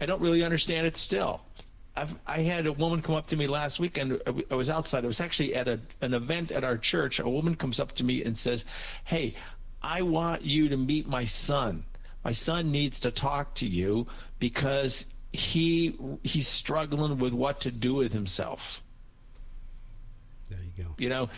I 0.00 0.06
don't 0.06 0.20
really 0.20 0.42
understand 0.42 0.86
it 0.86 0.96
still." 0.96 1.40
I've, 1.98 2.14
I 2.26 2.40
had 2.40 2.66
a 2.66 2.72
woman 2.72 3.00
come 3.00 3.14
up 3.14 3.28
to 3.28 3.36
me 3.36 3.46
last 3.46 3.80
weekend. 3.80 4.20
I 4.50 4.54
was 4.54 4.68
outside. 4.68 5.04
I 5.04 5.06
was 5.06 5.20
actually 5.20 5.54
at 5.54 5.66
a, 5.66 5.80
an 6.02 6.12
event 6.12 6.50
at 6.50 6.62
our 6.62 6.76
church. 6.76 7.20
A 7.20 7.28
woman 7.28 7.54
comes 7.54 7.80
up 7.80 7.92
to 7.92 8.04
me 8.04 8.22
and 8.22 8.36
says, 8.36 8.66
"Hey, 9.04 9.36
I 9.86 10.02
want 10.02 10.42
you 10.42 10.70
to 10.70 10.76
meet 10.76 11.06
my 11.06 11.26
son. 11.26 11.84
My 12.24 12.32
son 12.32 12.72
needs 12.72 13.00
to 13.00 13.12
talk 13.12 13.54
to 13.56 13.68
you 13.68 14.08
because 14.40 15.06
he 15.32 15.96
he's 16.24 16.48
struggling 16.48 17.18
with 17.18 17.32
what 17.32 17.60
to 17.60 17.70
do 17.70 17.94
with 17.94 18.12
himself." 18.12 18.82
There 20.48 20.58
you 20.58 20.84
go. 20.84 20.90
You 20.98 21.08
know, 21.08 21.30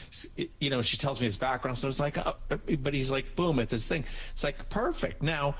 you 0.60 0.70
know. 0.70 0.82
She 0.82 0.96
tells 0.96 1.20
me 1.20 1.24
his 1.24 1.36
background, 1.36 1.78
so 1.78 1.88
it's 1.88 2.00
like, 2.00 2.18
oh, 2.18 2.36
but 2.48 2.94
he's 2.94 3.10
like, 3.10 3.36
boom, 3.36 3.58
at 3.58 3.68
this 3.68 3.84
thing. 3.84 4.04
It's 4.32 4.44
like 4.44 4.68
perfect 4.68 5.22
now. 5.22 5.54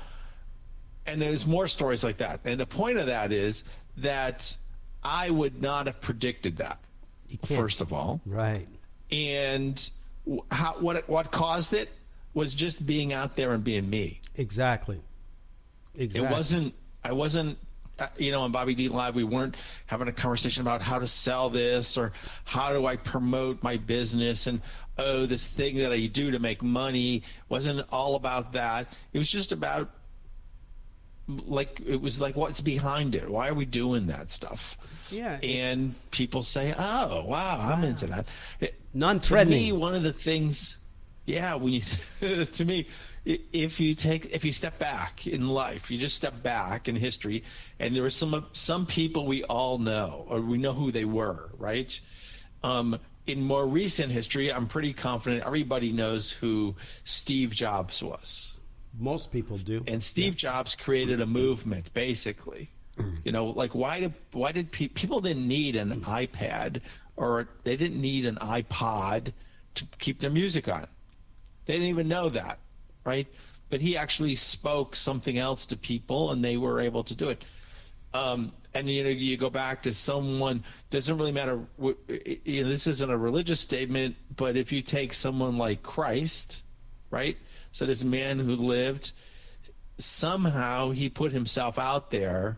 And 1.05 1.21
there's 1.21 1.45
more 1.45 1.67
stories 1.67 2.03
like 2.03 2.17
that. 2.17 2.41
And 2.45 2.59
the 2.59 2.67
point 2.67 2.99
of 2.99 3.07
that 3.07 3.31
is 3.31 3.63
that 3.97 4.55
I 5.03 5.29
would 5.29 5.61
not 5.61 5.87
have 5.87 5.99
predicted 6.01 6.57
that. 6.57 6.79
First 7.45 7.81
of 7.81 7.93
all, 7.93 8.21
right. 8.25 8.67
And 9.11 9.89
how 10.51 10.73
what 10.79 11.07
what 11.09 11.31
caused 11.31 11.73
it 11.73 11.89
was 12.33 12.53
just 12.53 12.85
being 12.85 13.13
out 13.13 13.35
there 13.35 13.53
and 13.53 13.63
being 13.63 13.89
me. 13.89 14.21
Exactly. 14.35 15.01
Exactly. 15.95 16.27
It 16.27 16.31
wasn't. 16.31 16.73
I 17.03 17.13
wasn't 17.13 17.57
uh, 17.99 18.07
you 18.17 18.31
know, 18.31 18.41
on 18.41 18.51
Bobby 18.51 18.75
D 18.75 18.87
Live, 18.87 19.15
we 19.15 19.23
weren't 19.23 19.55
having 19.85 20.07
a 20.07 20.11
conversation 20.13 20.61
about 20.61 20.81
how 20.81 20.99
to 20.99 21.07
sell 21.07 21.49
this 21.49 21.97
or 21.97 22.13
how 22.45 22.71
do 22.71 22.85
I 22.85 22.95
promote 22.95 23.61
my 23.61 23.77
business 23.77 24.47
and 24.47 24.61
oh, 24.97 25.25
this 25.25 25.47
thing 25.47 25.77
that 25.77 25.91
I 25.91 26.05
do 26.05 26.31
to 26.31 26.39
make 26.39 26.61
money. 26.61 27.17
It 27.17 27.23
wasn't 27.49 27.85
all 27.91 28.15
about 28.15 28.53
that. 28.53 28.87
It 29.11 29.17
was 29.17 29.29
just 29.29 29.51
about 29.51 29.89
like 31.27 31.81
it 31.85 32.01
was 32.01 32.21
like 32.21 32.35
what's 32.35 32.61
behind 32.61 33.15
it. 33.15 33.29
Why 33.29 33.49
are 33.49 33.53
we 33.53 33.65
doing 33.65 34.07
that 34.07 34.31
stuff? 34.31 34.77
Yeah. 35.11 35.37
And 35.41 35.93
people 36.11 36.41
say, 36.41 36.73
"Oh, 36.77 37.25
wow, 37.25 37.59
I'm 37.59 37.83
into 37.83 38.07
that." 38.07 38.27
Non-threatening. 38.93 39.59
To 39.59 39.65
me, 39.65 39.71
one 39.71 39.93
of 39.93 40.03
the 40.03 40.13
things, 40.13 40.77
yeah, 41.29 41.53
when 41.55 41.73
you 41.73 41.81
to 42.45 42.65
me, 42.65 42.87
if 43.23 43.79
you 43.79 43.93
take 43.93 44.33
if 44.33 44.43
you 44.43 44.51
step 44.51 44.79
back 44.79 45.27
in 45.27 45.47
life, 45.47 45.91
you 45.91 45.97
just 45.99 46.15
step 46.15 46.41
back 46.41 46.87
in 46.87 46.95
history, 46.95 47.43
and 47.79 47.95
there 47.95 48.03
are 48.03 48.09
some 48.09 48.47
some 48.53 48.87
people 48.87 49.27
we 49.27 49.43
all 49.43 49.77
know, 49.77 50.25
or 50.27 50.41
we 50.41 50.57
know 50.57 50.73
who 50.73 50.91
they 50.91 51.05
were, 51.05 51.51
right? 51.57 51.99
Um, 52.63 52.99
in 53.27 53.43
more 53.43 53.67
recent 53.67 54.11
history, 54.11 54.51
I'm 54.51 54.67
pretty 54.67 54.91
confident 54.91 55.45
everybody 55.45 55.91
knows 55.91 56.31
who 56.31 56.75
Steve 57.03 57.51
Jobs 57.51 58.01
was. 58.01 58.51
Most 58.97 59.31
people 59.31 59.59
do. 59.59 59.83
And 59.85 60.01
Steve 60.01 60.33
yeah. 60.33 60.49
Jobs 60.49 60.73
created 60.73 61.21
a 61.21 61.27
movement, 61.27 61.93
basically. 61.93 62.71
you 63.23 63.31
know, 63.31 63.45
like 63.51 63.75
why 63.75 63.99
did 63.99 64.13
why 64.31 64.51
did 64.51 64.71
pe- 64.71 64.87
people 64.87 65.21
didn't 65.21 65.47
need 65.47 65.75
an 65.75 66.01
iPad 66.01 66.81
or 67.15 67.49
they 67.63 67.77
didn't 67.77 68.01
need 68.01 68.25
an 68.25 68.37
iPod 68.37 69.31
to 69.75 69.85
keep 69.99 70.19
their 70.19 70.31
music 70.31 70.67
on? 70.67 70.87
They 71.69 71.75
didn't 71.75 71.89
even 71.89 72.07
know 72.07 72.29
that 72.29 72.59
right? 73.09 73.27
But 73.69 73.81
he 73.81 73.97
actually 73.97 74.35
spoke 74.35 74.95
something 74.95 75.37
else 75.37 75.67
to 75.67 75.77
people, 75.77 76.31
and 76.31 76.43
they 76.43 76.57
were 76.57 76.79
able 76.81 77.03
to 77.05 77.15
do 77.15 77.29
it. 77.29 77.43
Um, 78.13 78.51
and 78.73 78.89
you 78.89 79.03
know, 79.03 79.09
you 79.09 79.37
go 79.37 79.49
back 79.49 79.83
to 79.83 79.93
someone. 79.93 80.63
Doesn't 80.89 81.17
really 81.17 81.31
matter. 81.31 81.65
You 81.77 82.63
know, 82.63 82.69
this 82.69 82.87
isn't 82.87 83.09
a 83.09 83.17
religious 83.17 83.59
statement, 83.59 84.15
but 84.35 84.57
if 84.57 84.71
you 84.71 84.81
take 84.81 85.13
someone 85.13 85.57
like 85.57 85.83
Christ, 85.83 86.63
right? 87.11 87.37
So 87.71 87.85
this 87.85 88.03
man 88.03 88.39
who 88.39 88.55
lived, 88.55 89.11
somehow 89.97 90.91
he 90.91 91.09
put 91.09 91.31
himself 91.31 91.77
out 91.77 92.09
there, 92.09 92.57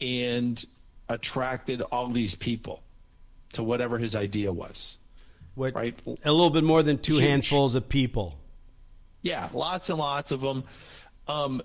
and 0.00 0.62
attracted 1.08 1.80
all 1.80 2.08
these 2.08 2.34
people 2.34 2.82
to 3.52 3.62
whatever 3.62 3.98
his 3.98 4.16
idea 4.16 4.52
was. 4.52 4.96
What, 5.54 5.74
right? 5.74 5.98
A 6.24 6.32
little 6.32 6.50
bit 6.50 6.64
more 6.64 6.82
than 6.82 6.98
two 6.98 7.14
Huge. 7.14 7.24
handfuls 7.24 7.74
of 7.74 7.88
people. 7.88 8.38
Yeah, 9.20 9.48
lots 9.52 9.90
and 9.90 9.98
lots 9.98 10.32
of 10.32 10.40
them. 10.40 10.64
Um, 11.28 11.62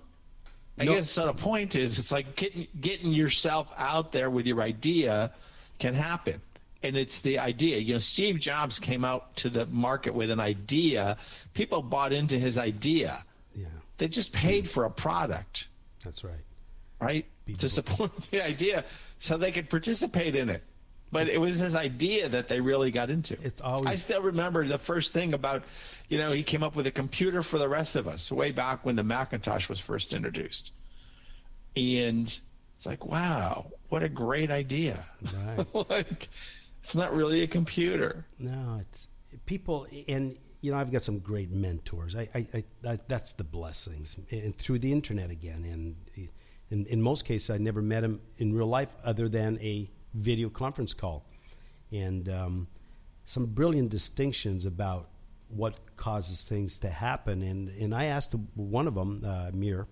I 0.80 0.86
guess 0.86 1.16
the 1.16 1.34
point 1.34 1.76
is, 1.76 1.98
it's 1.98 2.12
like 2.12 2.36
getting 2.36 2.68
getting 2.80 3.12
yourself 3.12 3.72
out 3.78 4.12
there 4.12 4.30
with 4.30 4.46
your 4.46 4.62
idea 4.62 5.32
can 5.80 5.96
happen, 5.96 6.40
and 6.84 6.96
it's 6.96 7.22
the 7.22 7.40
idea. 7.40 7.78
You 7.78 7.94
know, 7.94 8.00
Steve 8.00 8.40
Jobs 8.40 8.78
came 8.78 9.04
out 9.04 9.38
to 9.38 9.50
the 9.50 9.66
market 9.66 10.14
with 10.14 10.30
an 10.30 10.40
idea. 10.40 11.18
People 11.56 11.82
bought 11.82 12.14
into 12.14 12.38
his 12.38 12.60
idea. 12.60 13.24
Yeah, 13.56 13.66
they 13.98 14.08
just 14.08 14.34
paid 14.34 14.70
for 14.70 14.86
a 14.86 14.92
product. 14.92 15.68
That's 16.04 16.24
right. 16.24 16.36
Right 17.02 17.26
to 17.60 17.70
support 17.70 18.16
the 18.32 18.46
idea, 18.46 18.86
so 19.18 19.38
they 19.38 19.52
could 19.52 19.70
participate 19.70 20.36
in 20.36 20.50
it. 20.50 20.62
But 21.12 21.30
it 21.30 21.40
was 21.40 21.60
his 21.60 21.76
idea 21.76 22.28
that 22.28 22.50
they 22.50 22.60
really 22.60 22.92
got 22.92 23.10
into. 23.10 23.38
It's 23.42 23.62
always. 23.62 23.88
I 23.88 23.96
still 23.96 24.22
remember 24.22 24.68
the 24.68 24.78
first 24.78 25.14
thing 25.14 25.34
about, 25.34 25.64
you 26.10 26.18
know, 26.18 26.34
he 26.34 26.44
came 26.44 26.64
up 26.64 26.76
with 26.76 26.86
a 26.86 26.92
computer 26.92 27.44
for 27.44 27.58
the 27.58 27.70
rest 27.70 27.96
of 27.96 28.08
us 28.08 28.32
way 28.32 28.52
back 28.52 28.86
when 28.86 28.98
the 28.98 29.04
Macintosh 29.04 29.70
was 29.70 29.80
first 29.80 30.14
introduced, 30.14 30.74
and 31.78 32.26
it's 32.76 32.86
like, 32.86 33.06
wow, 33.06 33.72
what 33.88 34.04
a 34.04 34.10
great 34.10 34.52
idea! 34.52 35.04
Right. 35.34 35.68
like, 35.90 36.28
it's 36.82 36.96
not 36.96 37.14
really 37.14 37.42
a 37.42 37.48
computer. 37.48 38.26
No, 38.38 38.80
it's 38.82 39.08
people, 39.46 39.88
and 40.10 40.38
you 40.60 40.72
know, 40.72 40.78
I've 40.78 40.92
got 40.92 41.04
some 41.04 41.20
great 41.20 41.52
mentors. 41.52 42.16
I, 42.18 42.28
I, 42.36 42.64
I 42.86 43.00
that's 43.08 43.32
the 43.34 43.46
blessings, 43.46 44.18
and 44.30 44.58
through 44.58 44.80
the 44.80 44.92
internet 44.92 45.30
again, 45.30 45.64
and 45.64 46.28
in, 46.70 46.86
in 46.88 47.02
most 47.02 47.26
cases, 47.26 47.50
I 47.50 47.58
never 47.58 47.82
met 47.82 48.04
him 48.04 48.20
in 48.38 48.54
real 48.54 48.68
life 48.68 48.94
other 49.04 49.30
than 49.30 49.58
a 49.62 49.90
video 50.14 50.50
conference 50.50 50.94
call, 50.94 51.26
and 51.92 52.30
um, 52.30 52.68
some 53.26 53.46
brilliant 53.46 53.90
distinctions 53.90 54.66
about 54.66 55.10
what 55.50 55.76
causes 55.96 56.48
things 56.48 56.78
to 56.80 56.90
happen. 56.90 57.42
And 57.42 57.70
and 57.70 57.96
I 57.96 58.06
asked 58.06 58.36
one 58.56 58.88
of 58.88 58.96
them, 58.96 59.24
uh, 59.26 59.52
Mir, 59.54 59.88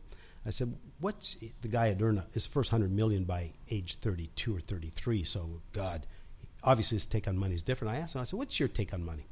I 0.46 0.50
said, 0.50 0.76
"What's 1.00 1.36
the 1.62 1.68
guy 1.68 1.88
had 1.88 2.02
earned 2.02 2.24
his 2.34 2.46
first 2.46 2.72
hundred 2.72 2.92
million 2.92 3.24
by 3.24 3.52
age 3.70 3.98
thirty-two 4.00 4.56
or 4.56 4.60
thirty-three? 4.60 5.24
So 5.24 5.62
God." 5.74 6.06
obviously 6.66 6.96
his 6.96 7.06
take 7.06 7.28
on 7.28 7.38
money 7.38 7.56
is 7.56 7.62
different. 7.62 7.94
I 7.94 8.00
asked 8.00 8.16
him, 8.16 8.22
I 8.22 8.24
said, 8.24 8.38
"What's 8.40 8.60
your 8.60 8.68
take 8.68 8.94
on 8.94 9.04
money?" 9.04 9.28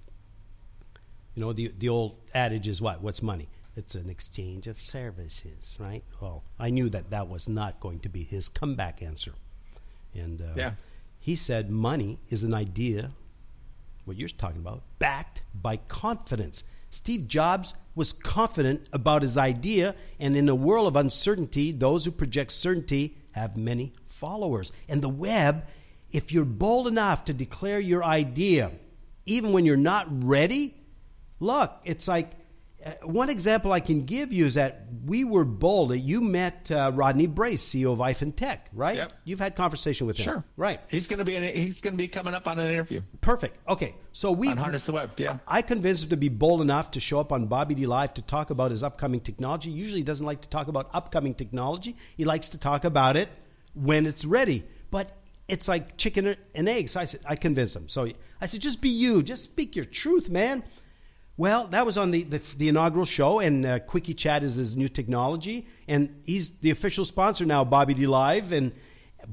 You 1.35 1.41
know, 1.41 1.51
the 1.51 1.73
the 1.77 1.89
old 1.89 2.19
adage 2.33 2.67
is 2.67 2.81
what? 2.81 3.01
What's 3.01 3.21
money? 3.21 3.49
It's 3.75 3.95
an 3.95 4.09
exchange 4.09 4.67
of 4.67 4.79
services, 4.79 5.75
right? 5.79 6.03
Well, 6.21 6.43
I 6.59 6.69
knew 6.69 6.89
that 6.89 7.09
that 7.09 7.27
was 7.27 7.49
not 7.49 7.79
going 7.79 8.01
to 8.01 8.09
be 8.09 8.23
his 8.23 8.49
comeback 8.49 9.01
answer, 9.01 9.33
and 10.15 10.41
uh, 10.41 10.53
Yeah. 10.55 10.73
he 11.19 11.35
said, 11.35 11.69
"Money 11.69 12.19
is 12.29 12.43
an 12.43 12.53
idea." 12.53 13.11
What 14.05 14.17
you're 14.17 14.27
talking 14.27 14.59
about, 14.59 14.83
backed 14.99 15.43
by 15.55 15.77
confidence. 15.77 16.63
Steve 16.89 17.27
Jobs 17.29 17.73
was 17.95 18.11
confident 18.11 18.89
about 18.91 19.21
his 19.21 19.37
idea, 19.37 19.95
and 20.19 20.35
in 20.35 20.49
a 20.49 20.55
world 20.55 20.87
of 20.87 20.95
uncertainty, 20.97 21.71
those 21.71 22.03
who 22.03 22.11
project 22.11 22.51
certainty 22.51 23.15
have 23.31 23.55
many 23.55 23.93
followers. 24.07 24.71
And 24.89 25.01
the 25.01 25.07
web, 25.09 25.65
if 26.11 26.33
you're 26.33 26.43
bold 26.45 26.87
enough 26.87 27.23
to 27.25 27.33
declare 27.33 27.79
your 27.79 28.03
idea, 28.03 28.71
even 29.25 29.53
when 29.53 29.65
you're 29.65 29.77
not 29.77 30.05
ready, 30.23 30.75
look, 31.39 31.71
it's 31.85 32.07
like 32.07 32.31
one 33.03 33.29
example 33.29 33.71
I 33.71 33.79
can 33.79 34.01
give 34.03 34.33
you 34.33 34.45
is 34.45 34.55
that 34.55 34.85
we 35.05 35.23
were 35.23 35.45
bold. 35.45 35.95
You 35.95 36.21
met 36.21 36.69
uh, 36.71 36.91
Rodney 36.93 37.27
Brace, 37.27 37.63
CEO 37.65 37.91
of 37.93 37.99
iPhone 37.99 38.35
Tech, 38.35 38.69
right? 38.73 38.95
Yep. 38.97 39.13
You've 39.25 39.39
had 39.39 39.55
conversation 39.55 40.07
with 40.07 40.17
him, 40.17 40.23
Sure. 40.25 40.43
right? 40.57 40.79
He's 40.87 41.07
going 41.07 41.19
to 41.19 41.25
be 41.25 41.35
in, 41.35 41.43
he's 41.43 41.81
going 41.81 41.93
to 41.93 41.97
be 41.97 42.07
coming 42.07 42.33
up 42.33 42.47
on 42.47 42.59
an 42.59 42.69
interview 42.69 43.01
Perfect. 43.21 43.57
Okay, 43.69 43.95
so 44.11 44.31
we 44.31 44.47
on 44.49 44.57
Harness 44.57 44.83
the 44.83 44.91
Web. 44.93 45.11
Yeah. 45.17 45.37
I 45.47 45.61
convinced 45.61 46.03
him 46.03 46.09
to 46.09 46.17
be 46.17 46.29
bold 46.29 46.61
enough 46.61 46.91
to 46.91 46.99
show 46.99 47.19
up 47.19 47.31
on 47.31 47.47
Bobby 47.47 47.75
D 47.75 47.85
Live 47.85 48.13
to 48.15 48.21
talk 48.21 48.49
about 48.49 48.71
his 48.71 48.83
upcoming 48.83 49.19
technology. 49.19 49.71
Usually, 49.71 49.99
he 50.01 50.05
doesn't 50.05 50.25
like 50.25 50.41
to 50.41 50.49
talk 50.49 50.67
about 50.67 50.89
upcoming 50.93 51.33
technology. 51.35 51.95
He 52.17 52.25
likes 52.25 52.49
to 52.49 52.57
talk 52.57 52.83
about 52.85 53.17
it 53.17 53.29
when 53.73 54.05
it's 54.05 54.25
ready. 54.25 54.63
But 54.91 55.11
it's 55.47 55.67
like 55.67 55.97
chicken 55.97 56.35
and 56.55 56.69
egg. 56.69 56.89
So 56.89 56.99
I 56.99 57.05
said, 57.05 57.21
I 57.25 57.35
convinced 57.35 57.75
him. 57.75 57.89
So 57.89 58.07
I 58.39 58.45
said, 58.45 58.61
just 58.61 58.81
be 58.81 58.89
you. 58.89 59.23
Just 59.23 59.43
speak 59.43 59.75
your 59.75 59.85
truth, 59.85 60.29
man. 60.29 60.63
Well, 61.35 61.65
that 61.67 61.85
was 61.85 61.97
on 61.97 62.11
the, 62.11 62.23
the, 62.23 62.41
the 62.57 62.69
inaugural 62.69 63.05
show, 63.05 63.39
and 63.39 63.65
uh, 63.65 63.79
Quickie 63.79 64.13
Chat 64.13 64.43
is 64.43 64.55
his 64.55 64.77
new 64.77 64.87
technology, 64.87 65.67
and 65.87 66.21
he's 66.25 66.51
the 66.59 66.69
official 66.69 67.05
sponsor 67.05 67.45
now, 67.45 67.63
Bobby 67.63 67.95
D 67.95 68.05
Live. 68.05 68.51
And 68.51 68.71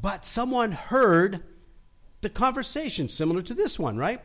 but 0.01 0.25
someone 0.25 0.73
heard 0.73 1.43
the 2.23 2.31
conversation 2.31 3.09
similar 3.09 3.43
to 3.43 3.55
this 3.55 3.79
one, 3.79 3.99
right? 3.99 4.21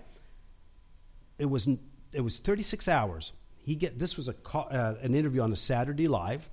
it 1.38 1.46
was 1.46 1.68
it 2.14 2.22
was 2.22 2.40
36 2.40 2.88
hours. 2.88 3.34
He 3.64 3.76
get 3.76 4.00
this 4.00 4.16
was 4.16 4.30
a 4.30 4.36
uh, 4.56 4.96
an 5.02 5.16
interview 5.16 5.42
on 5.42 5.52
a 5.52 5.56
Saturday 5.56 6.08
live. 6.08 6.50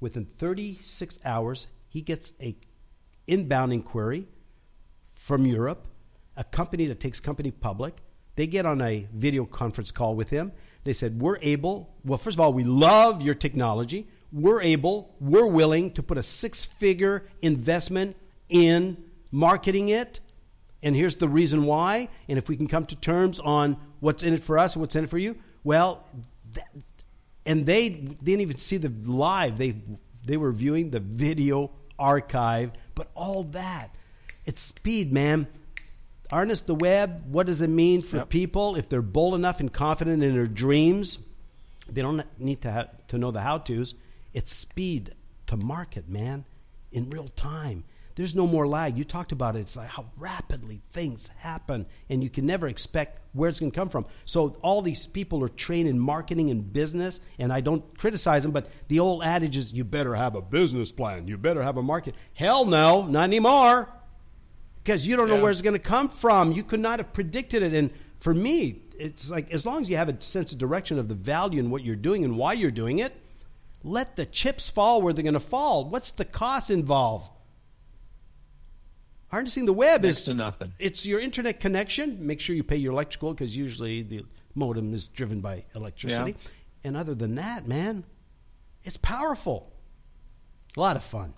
Within 0.00 0.24
36 0.24 1.18
hours, 1.24 1.66
he 1.88 2.00
gets 2.00 2.32
a 2.40 2.56
inbound 3.26 3.72
inquiry 3.72 4.26
from 5.14 5.44
Europe, 5.44 5.86
a 6.36 6.44
company 6.44 6.86
that 6.86 7.00
takes 7.00 7.20
company 7.20 7.50
public. 7.50 7.96
They 8.40 8.46
get 8.46 8.64
on 8.64 8.80
a 8.80 9.06
video 9.12 9.44
conference 9.44 9.90
call 9.90 10.14
with 10.14 10.30
him. 10.30 10.52
They 10.84 10.94
said, 10.94 11.20
"We're 11.20 11.36
able. 11.42 11.94
Well, 12.06 12.16
first 12.16 12.36
of 12.36 12.40
all, 12.40 12.54
we 12.54 12.64
love 12.64 13.20
your 13.20 13.34
technology. 13.34 14.08
We're 14.32 14.62
able. 14.62 15.14
We're 15.20 15.46
willing 15.46 15.90
to 15.92 16.02
put 16.02 16.16
a 16.16 16.22
six-figure 16.22 17.28
investment 17.42 18.16
in 18.48 18.96
marketing 19.30 19.90
it." 19.90 20.20
And 20.82 20.96
here's 20.96 21.16
the 21.16 21.28
reason 21.28 21.64
why. 21.64 22.08
And 22.30 22.38
if 22.38 22.48
we 22.48 22.56
can 22.56 22.66
come 22.66 22.86
to 22.86 22.96
terms 22.96 23.40
on 23.40 23.76
what's 23.98 24.22
in 24.22 24.32
it 24.32 24.42
for 24.42 24.58
us 24.58 24.74
and 24.74 24.80
what's 24.80 24.96
in 24.96 25.04
it 25.04 25.10
for 25.10 25.18
you, 25.18 25.36
well, 25.62 26.06
th- 26.54 26.64
and 27.44 27.66
they 27.66 27.90
didn't 27.90 28.40
even 28.40 28.56
see 28.56 28.78
the 28.78 28.88
live. 29.04 29.58
They 29.58 29.74
they 30.24 30.38
were 30.38 30.52
viewing 30.52 30.88
the 30.92 31.00
video 31.00 31.72
archive, 31.98 32.72
but 32.94 33.10
all 33.14 33.44
that. 33.52 33.94
It's 34.46 34.60
speed, 34.60 35.12
man. 35.12 35.46
Harness 36.30 36.60
the 36.60 36.76
web. 36.76 37.24
What 37.26 37.46
does 37.46 37.60
it 37.60 37.68
mean 37.70 38.02
for 38.02 38.18
Yep. 38.18 38.28
people 38.28 38.76
if 38.76 38.88
they're 38.88 39.02
bold 39.02 39.34
enough 39.34 39.58
and 39.58 39.72
confident 39.72 40.22
in 40.22 40.32
their 40.34 40.46
dreams? 40.46 41.18
They 41.88 42.02
don't 42.02 42.22
need 42.38 42.62
to 42.62 42.70
have, 42.70 43.06
to 43.08 43.18
know 43.18 43.32
the 43.32 43.40
how 43.40 43.58
tos. 43.58 43.94
It's 44.32 44.52
speed 44.52 45.12
to 45.48 45.56
market, 45.56 46.08
man, 46.08 46.44
in 46.92 47.10
real 47.10 47.26
time. 47.26 47.82
There's 48.14 48.34
no 48.34 48.46
more 48.46 48.68
lag. 48.68 48.96
You 48.96 49.04
talked 49.04 49.32
about 49.32 49.56
it. 49.56 49.60
It's 49.60 49.76
like 49.76 49.88
how 49.88 50.06
rapidly 50.16 50.82
things 50.92 51.28
happen, 51.38 51.86
and 52.08 52.22
you 52.22 52.30
can 52.30 52.46
never 52.46 52.68
expect 52.68 53.18
where 53.32 53.48
it's 53.48 53.58
going 53.58 53.72
to 53.72 53.76
come 53.76 53.88
from. 53.88 54.06
So 54.24 54.56
all 54.62 54.82
these 54.82 55.06
people 55.08 55.42
are 55.42 55.48
trained 55.48 55.88
in 55.88 55.98
marketing 55.98 56.50
and 56.50 56.72
business, 56.72 57.18
and 57.38 57.52
I 57.52 57.60
don't 57.60 57.96
criticize 57.98 58.42
them, 58.44 58.52
but 58.52 58.68
the 58.88 59.00
old 59.00 59.24
adage 59.24 59.56
is 59.56 59.72
you 59.72 59.82
better 59.84 60.14
have 60.14 60.36
a 60.36 60.42
business 60.42 60.92
plan. 60.92 61.26
You 61.26 61.38
better 61.38 61.62
have 61.62 61.76
a 61.76 61.82
market. 61.82 62.14
Hell 62.34 62.66
no, 62.66 63.06
not 63.06 63.24
anymore 63.24 63.88
because 64.82 65.06
you 65.06 65.16
don't 65.16 65.28
know 65.28 65.40
where 65.40 65.50
it's 65.50 65.62
going 65.62 65.74
to 65.74 65.78
come 65.78 66.08
from. 66.08 66.52
You 66.52 66.62
could 66.62 66.80
not 66.80 66.98
have 66.98 67.12
predicted 67.12 67.62
it. 67.62 67.74
And 67.74 67.90
for 68.20 68.34
me, 68.34 68.82
it's 68.98 69.30
like 69.30 69.50
as 69.52 69.64
long 69.66 69.82
as 69.82 69.88
you 69.90 69.96
have 69.96 70.08
a 70.08 70.20
sense 70.22 70.52
of 70.52 70.58
direction 70.58 70.98
of 70.98 71.08
the 71.08 71.14
value 71.14 71.60
in 71.60 71.70
what 71.70 71.82
you're 71.82 71.96
doing 71.96 72.24
and 72.24 72.36
why 72.36 72.52
you're 72.54 72.70
doing 72.70 72.98
it, 72.98 73.12
let 73.82 74.16
the 74.16 74.26
chips 74.26 74.68
fall 74.68 75.00
where 75.02 75.12
they're 75.12 75.22
going 75.22 75.34
to 75.34 75.40
fall. 75.40 75.84
What's 75.84 76.10
the 76.10 76.24
cost 76.24 76.70
involved? 76.70 77.30
Harnessing 79.28 79.64
the 79.64 79.72
web 79.72 80.02
Next 80.02 80.18
is 80.18 80.24
to 80.24 80.34
nothing. 80.34 80.72
It's 80.78 81.06
your 81.06 81.20
internet 81.20 81.60
connection. 81.60 82.26
Make 82.26 82.40
sure 82.40 82.56
you 82.56 82.64
pay 82.64 82.76
your 82.76 82.92
electrical 82.92 83.32
because 83.32 83.56
usually 83.56 84.02
the 84.02 84.24
modem 84.54 84.92
is 84.92 85.06
driven 85.06 85.40
by 85.40 85.64
electricity. 85.74 86.32
Yeah. 86.32 86.50
And 86.82 86.96
other 86.96 87.14
than 87.14 87.36
that, 87.36 87.68
man, 87.68 88.04
it's 88.84 88.96
powerful. 88.96 89.70
A 90.76 90.80
lot 90.80 90.96
of 90.96 91.04
fun. 91.04 91.34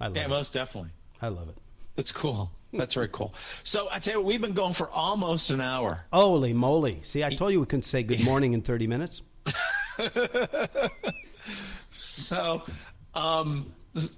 I 0.00 0.08
love 0.08 0.16
Yeah, 0.16 0.24
it. 0.26 0.28
most 0.28 0.52
definitely. 0.52 0.90
I 1.22 1.28
love 1.28 1.48
it. 1.48 1.56
That's 1.98 2.12
cool. 2.12 2.52
That's 2.72 2.94
very 2.94 3.08
cool. 3.10 3.34
So 3.64 3.88
I 3.90 3.98
tell 3.98 4.14
you 4.14 4.20
what, 4.20 4.26
we've 4.26 4.40
been 4.40 4.52
going 4.52 4.72
for 4.72 4.88
almost 4.88 5.50
an 5.50 5.60
hour. 5.60 6.04
Holy 6.12 6.52
moly. 6.52 7.00
See, 7.02 7.24
I 7.24 7.34
told 7.34 7.50
you 7.50 7.58
we 7.58 7.66
couldn't 7.66 7.82
say 7.82 8.04
good 8.04 8.22
morning 8.22 8.52
in 8.52 8.62
30 8.62 8.86
minutes. 8.86 9.20
So, 11.90 12.62
um, 13.14 13.72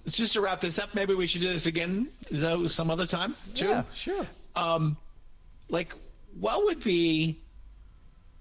just 0.07 0.35
to 0.35 0.43
wrap 0.43 0.61
this 0.61 0.79
up, 0.79 0.95
maybe 0.95 1.15
we 1.15 1.27
should 1.27 1.41
do 1.41 1.49
this 1.49 1.65
again, 1.65 2.09
know, 2.31 2.67
some 2.67 2.91
other 2.91 3.07
time 3.07 3.35
too. 3.55 3.83
sure. 3.95 4.27
Um, 4.55 4.99
like, 5.71 5.95
what 6.39 6.65
would 6.65 6.85
be 6.85 7.41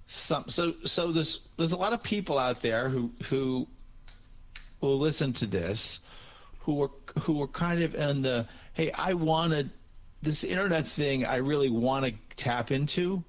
some? 0.08 0.49
So, 0.49 0.73
so 0.84 1.13
there's 1.13 1.47
there's 1.56 1.71
a 1.71 1.78
lot 1.78 1.93
of 1.93 2.04
people 2.04 2.38
out 2.38 2.62
there 2.62 2.89
who 2.89 3.12
who 3.30 3.67
will 4.82 4.99
listen 4.99 5.32
to 5.34 5.45
this, 5.45 5.99
who 6.60 6.84
are 6.84 6.91
who 7.21 7.41
are 7.41 7.47
kind 7.47 7.82
of 7.82 7.95
in 7.95 8.21
the 8.23 8.45
hey, 8.79 8.91
I 8.93 9.13
wanted 9.15 9.71
this 10.21 10.45
internet 10.45 10.87
thing. 10.87 11.25
I 11.25 11.37
really 11.37 11.69
want 11.69 12.05
to 12.05 12.13
tap 12.37 12.71
into, 12.71 13.25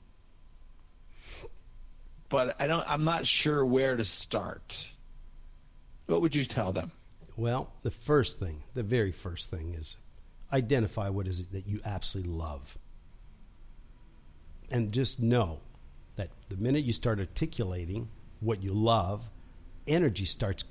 but 2.28 2.60
I 2.60 2.68
don't. 2.68 2.88
I'm 2.88 3.02
not 3.02 3.26
sure 3.26 3.66
where 3.66 3.96
to 3.96 4.04
start. 4.04 4.86
What 6.06 6.20
would 6.22 6.36
you 6.36 6.44
tell 6.44 6.70
them? 6.72 6.92
Well, 7.36 7.72
the 7.82 7.90
first 7.90 8.38
thing, 8.38 8.62
the 8.74 8.84
very 8.84 9.10
first 9.10 9.50
thing 9.50 9.74
is 9.74 9.96
identify 10.52 11.08
what 11.08 11.26
is 11.26 11.40
it 11.40 11.50
that 11.50 11.66
you 11.66 11.80
absolutely 11.84 12.32
love. 12.32 12.78
And 14.70 14.92
just 14.92 15.18
know 15.18 15.58
that 16.14 16.30
the 16.48 16.56
minute 16.56 16.84
you 16.84 16.92
start 16.92 17.18
articulating 17.18 18.08
what 18.38 18.62
you 18.62 18.72
love, 18.72 19.28
energy 19.88 20.26
starts 20.26 20.64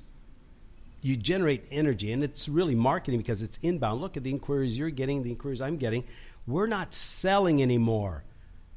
you 1.01 1.15
generate 1.15 1.65
energy 1.71 2.11
and 2.11 2.23
it's 2.23 2.49
really 2.49 2.75
marketing 2.75 3.19
because 3.19 3.41
it's 3.41 3.57
inbound. 3.61 4.01
Look 4.01 4.17
at 4.17 4.23
the 4.23 4.29
inquiries 4.29 4.77
you're 4.77 4.89
getting, 4.89 5.23
the 5.23 5.31
inquiries 5.31 5.61
I'm 5.61 5.77
getting. 5.77 6.03
We're 6.47 6.67
not 6.67 6.93
selling 6.93 7.61
anymore. 7.61 8.23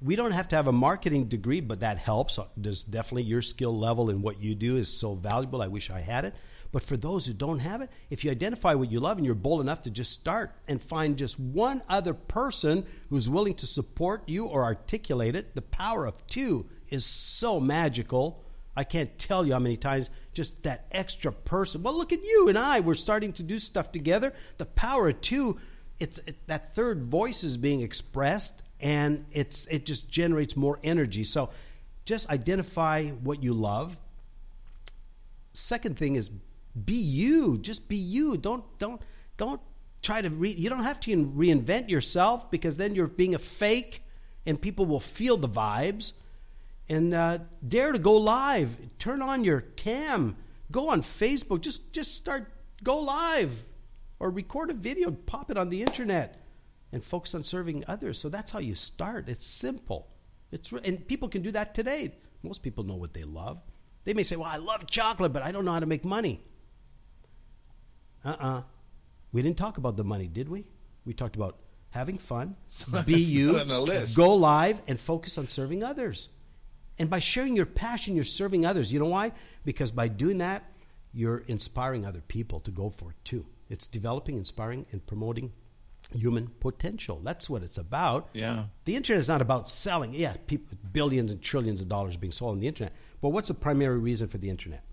We 0.00 0.16
don't 0.16 0.32
have 0.32 0.48
to 0.48 0.56
have 0.56 0.66
a 0.66 0.72
marketing 0.72 1.26
degree, 1.26 1.60
but 1.60 1.80
that 1.80 1.96
helps. 1.96 2.38
Uh, 2.38 2.46
there's 2.56 2.82
definitely 2.82 3.22
your 3.22 3.42
skill 3.42 3.78
level 3.78 4.10
in 4.10 4.20
what 4.20 4.40
you 4.40 4.54
do 4.54 4.76
is 4.76 4.88
so 4.88 5.14
valuable. 5.14 5.62
I 5.62 5.68
wish 5.68 5.90
I 5.90 6.00
had 6.00 6.24
it. 6.24 6.34
But 6.72 6.82
for 6.82 6.96
those 6.96 7.26
who 7.26 7.34
don't 7.34 7.58
have 7.58 7.82
it, 7.82 7.90
if 8.08 8.24
you 8.24 8.30
identify 8.30 8.74
what 8.74 8.90
you 8.90 8.98
love 8.98 9.18
and 9.18 9.26
you're 9.26 9.34
bold 9.34 9.60
enough 9.60 9.84
to 9.84 9.90
just 9.90 10.12
start 10.12 10.52
and 10.66 10.82
find 10.82 11.18
just 11.18 11.38
one 11.38 11.82
other 11.88 12.14
person 12.14 12.86
who's 13.10 13.28
willing 13.28 13.54
to 13.54 13.66
support 13.66 14.26
you 14.26 14.46
or 14.46 14.64
articulate 14.64 15.36
it, 15.36 15.54
the 15.54 15.62
power 15.62 16.06
of 16.06 16.26
two 16.26 16.66
is 16.88 17.04
so 17.04 17.60
magical. 17.60 18.42
I 18.74 18.84
can't 18.84 19.16
tell 19.18 19.46
you 19.46 19.52
how 19.52 19.58
many 19.58 19.76
times 19.76 20.10
just 20.32 20.62
that 20.62 20.86
extra 20.92 21.30
person. 21.30 21.82
Well, 21.82 21.96
look 21.96 22.12
at 22.12 22.24
you 22.24 22.48
and 22.48 22.58
I. 22.58 22.80
We're 22.80 22.94
starting 22.94 23.32
to 23.34 23.42
do 23.42 23.58
stuff 23.58 23.92
together. 23.92 24.32
The 24.56 24.66
power 24.66 25.10
of 25.10 25.20
two. 25.20 25.58
It's 25.98 26.18
it, 26.20 26.46
that 26.46 26.74
third 26.74 27.02
voice 27.04 27.44
is 27.44 27.56
being 27.56 27.82
expressed, 27.82 28.62
and 28.80 29.26
it's 29.30 29.66
it 29.66 29.84
just 29.84 30.10
generates 30.10 30.56
more 30.56 30.78
energy. 30.82 31.22
So, 31.22 31.50
just 32.06 32.28
identify 32.30 33.08
what 33.08 33.42
you 33.42 33.52
love. 33.52 33.96
Second 35.52 35.98
thing 35.98 36.16
is 36.16 36.30
be 36.86 36.94
you. 36.94 37.58
Just 37.58 37.88
be 37.88 37.96
you. 37.96 38.38
Don't 38.38 38.64
don't 38.78 39.02
don't 39.36 39.60
try 40.00 40.22
to 40.22 40.30
re, 40.30 40.50
you 40.50 40.70
don't 40.70 40.82
have 40.82 40.98
to 41.00 41.26
reinvent 41.26 41.90
yourself 41.90 42.50
because 42.50 42.76
then 42.76 42.94
you're 42.94 43.06
being 43.06 43.34
a 43.34 43.38
fake, 43.38 44.02
and 44.46 44.60
people 44.60 44.86
will 44.86 44.98
feel 44.98 45.36
the 45.36 45.48
vibes 45.48 46.12
and 46.92 47.14
uh, 47.14 47.38
dare 47.66 47.92
to 47.92 47.98
go 47.98 48.16
live. 48.16 48.76
Turn 48.98 49.22
on 49.22 49.44
your 49.44 49.60
cam. 49.60 50.36
Go 50.70 50.88
on 50.90 51.02
Facebook. 51.02 51.60
Just 51.60 51.92
just 51.92 52.14
start 52.14 52.52
go 52.82 52.98
live, 52.98 53.64
or 54.20 54.30
record 54.30 54.70
a 54.70 54.74
video, 54.74 55.10
pop 55.10 55.50
it 55.50 55.56
on 55.56 55.68
the 55.70 55.82
internet. 55.82 56.38
and 56.94 57.02
focus 57.02 57.34
on 57.34 57.42
serving 57.42 57.84
others. 57.88 58.18
So 58.18 58.28
that's 58.28 58.52
how 58.52 58.58
you 58.58 58.74
start. 58.74 59.28
It's 59.28 59.46
simple. 59.46 60.08
It's 60.50 60.72
and 60.72 61.06
people 61.08 61.28
can 61.28 61.42
do 61.42 61.50
that 61.52 61.74
today. 61.74 62.14
Most 62.42 62.62
people 62.62 62.84
know 62.84 62.96
what 62.96 63.14
they 63.14 63.24
love. 63.24 63.58
They 64.04 64.14
may 64.14 64.24
say, 64.24 64.36
"Well, 64.36 64.48
I 64.48 64.58
love 64.58 64.86
chocolate, 64.86 65.32
but 65.32 65.42
I 65.42 65.52
don't 65.52 65.64
know 65.64 65.72
how 65.72 65.80
to 65.80 65.86
make 65.86 66.04
money." 66.04 66.40
Uh-uh. 68.24 68.62
We 69.32 69.42
didn't 69.42 69.56
talk 69.58 69.78
about 69.78 69.96
the 69.96 70.04
money, 70.04 70.28
did 70.28 70.48
we? 70.48 70.66
We 71.06 71.14
talked 71.14 71.36
about 71.36 71.56
having 71.90 72.18
fun, 72.18 72.56
be 73.06 73.20
you, 73.20 73.52
go 74.14 74.34
live, 74.34 74.78
and 74.86 75.00
focus 75.00 75.38
on 75.38 75.46
serving 75.48 75.82
others. 75.82 76.28
And 76.98 77.08
by 77.08 77.18
sharing 77.18 77.56
your 77.56 77.66
passion, 77.66 78.14
you're 78.14 78.24
serving 78.24 78.66
others. 78.66 78.92
You 78.92 79.00
know 79.00 79.06
why? 79.06 79.32
Because 79.64 79.90
by 79.90 80.08
doing 80.08 80.38
that, 80.38 80.64
you're 81.12 81.38
inspiring 81.46 82.04
other 82.06 82.20
people 82.20 82.60
to 82.60 82.70
go 82.70 82.90
for 82.90 83.10
it 83.10 83.16
too. 83.24 83.46
It's 83.68 83.86
developing, 83.86 84.36
inspiring, 84.36 84.86
and 84.92 85.06
promoting 85.06 85.52
human 86.10 86.48
potential. 86.60 87.20
That's 87.22 87.48
what 87.48 87.62
it's 87.62 87.78
about. 87.78 88.28
Yeah. 88.32 88.64
The 88.84 88.96
internet 88.96 89.20
is 89.20 89.28
not 89.28 89.42
about 89.42 89.68
selling. 89.68 90.14
Yeah, 90.14 90.34
people, 90.46 90.76
billions 90.92 91.30
and 91.30 91.40
trillions 91.40 91.80
of 91.80 91.88
dollars 91.88 92.16
being 92.16 92.32
sold 92.32 92.52
on 92.52 92.60
the 92.60 92.68
internet. 92.68 92.92
But 93.20 93.30
what's 93.30 93.48
the 93.48 93.54
primary 93.54 93.98
reason 93.98 94.28
for 94.28 94.38
the 94.38 94.50
internet? 94.50 94.84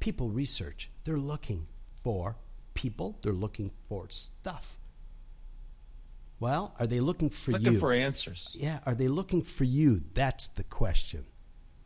People 0.00 0.30
research. 0.30 0.90
They're 1.04 1.18
looking 1.18 1.66
for 2.02 2.36
people. 2.74 3.18
They're 3.22 3.32
looking 3.32 3.70
for 3.88 4.06
stuff. 4.08 4.78
Well, 6.40 6.74
are 6.78 6.86
they 6.86 7.00
looking 7.00 7.30
for 7.30 7.52
looking 7.52 7.64
you? 7.64 7.70
Looking 7.72 7.80
for 7.80 7.92
answers. 7.92 8.56
Yeah. 8.58 8.80
Are 8.86 8.94
they 8.94 9.08
looking 9.08 9.42
for 9.42 9.64
you? 9.64 10.02
That's 10.14 10.48
the 10.48 10.64
question, 10.64 11.24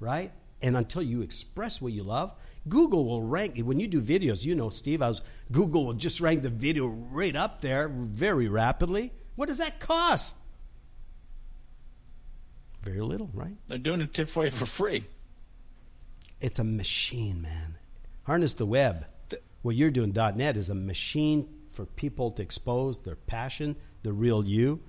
right? 0.00 0.32
And 0.60 0.76
until 0.76 1.02
you 1.02 1.22
express 1.22 1.80
what 1.80 1.92
you 1.92 2.02
love, 2.02 2.32
Google 2.68 3.04
will 3.04 3.22
rank 3.22 3.58
when 3.58 3.78
you 3.78 3.86
do 3.86 4.00
videos. 4.00 4.44
You 4.44 4.54
know, 4.54 4.70
Steve, 4.70 5.02
I 5.02 5.08
was 5.08 5.22
Google 5.52 5.86
will 5.86 5.94
just 5.94 6.20
rank 6.20 6.42
the 6.42 6.48
video 6.48 6.86
right 6.86 7.36
up 7.36 7.60
there 7.60 7.88
very 7.88 8.48
rapidly. 8.48 9.12
What 9.36 9.48
does 9.48 9.58
that 9.58 9.78
cost? 9.78 10.34
Very 12.82 13.00
little, 13.00 13.30
right? 13.32 13.56
They're 13.68 13.78
doing 13.78 14.00
it 14.00 14.28
for 14.28 14.44
you 14.44 14.50
for 14.50 14.66
free. 14.66 15.04
It's 16.40 16.58
a 16.58 16.64
machine, 16.64 17.42
man. 17.42 17.76
Harness 18.24 18.54
the 18.54 18.66
web. 18.66 19.06
What 19.62 19.74
you're 19.74 19.90
doing 19.90 20.12
.net 20.12 20.56
is 20.56 20.70
a 20.70 20.74
machine 20.74 21.48
for 21.70 21.84
people 21.84 22.30
to 22.32 22.42
expose 22.42 22.98
their 22.98 23.16
passion, 23.16 23.76
the 24.02 24.12
real 24.12 24.44
you. 24.44 24.80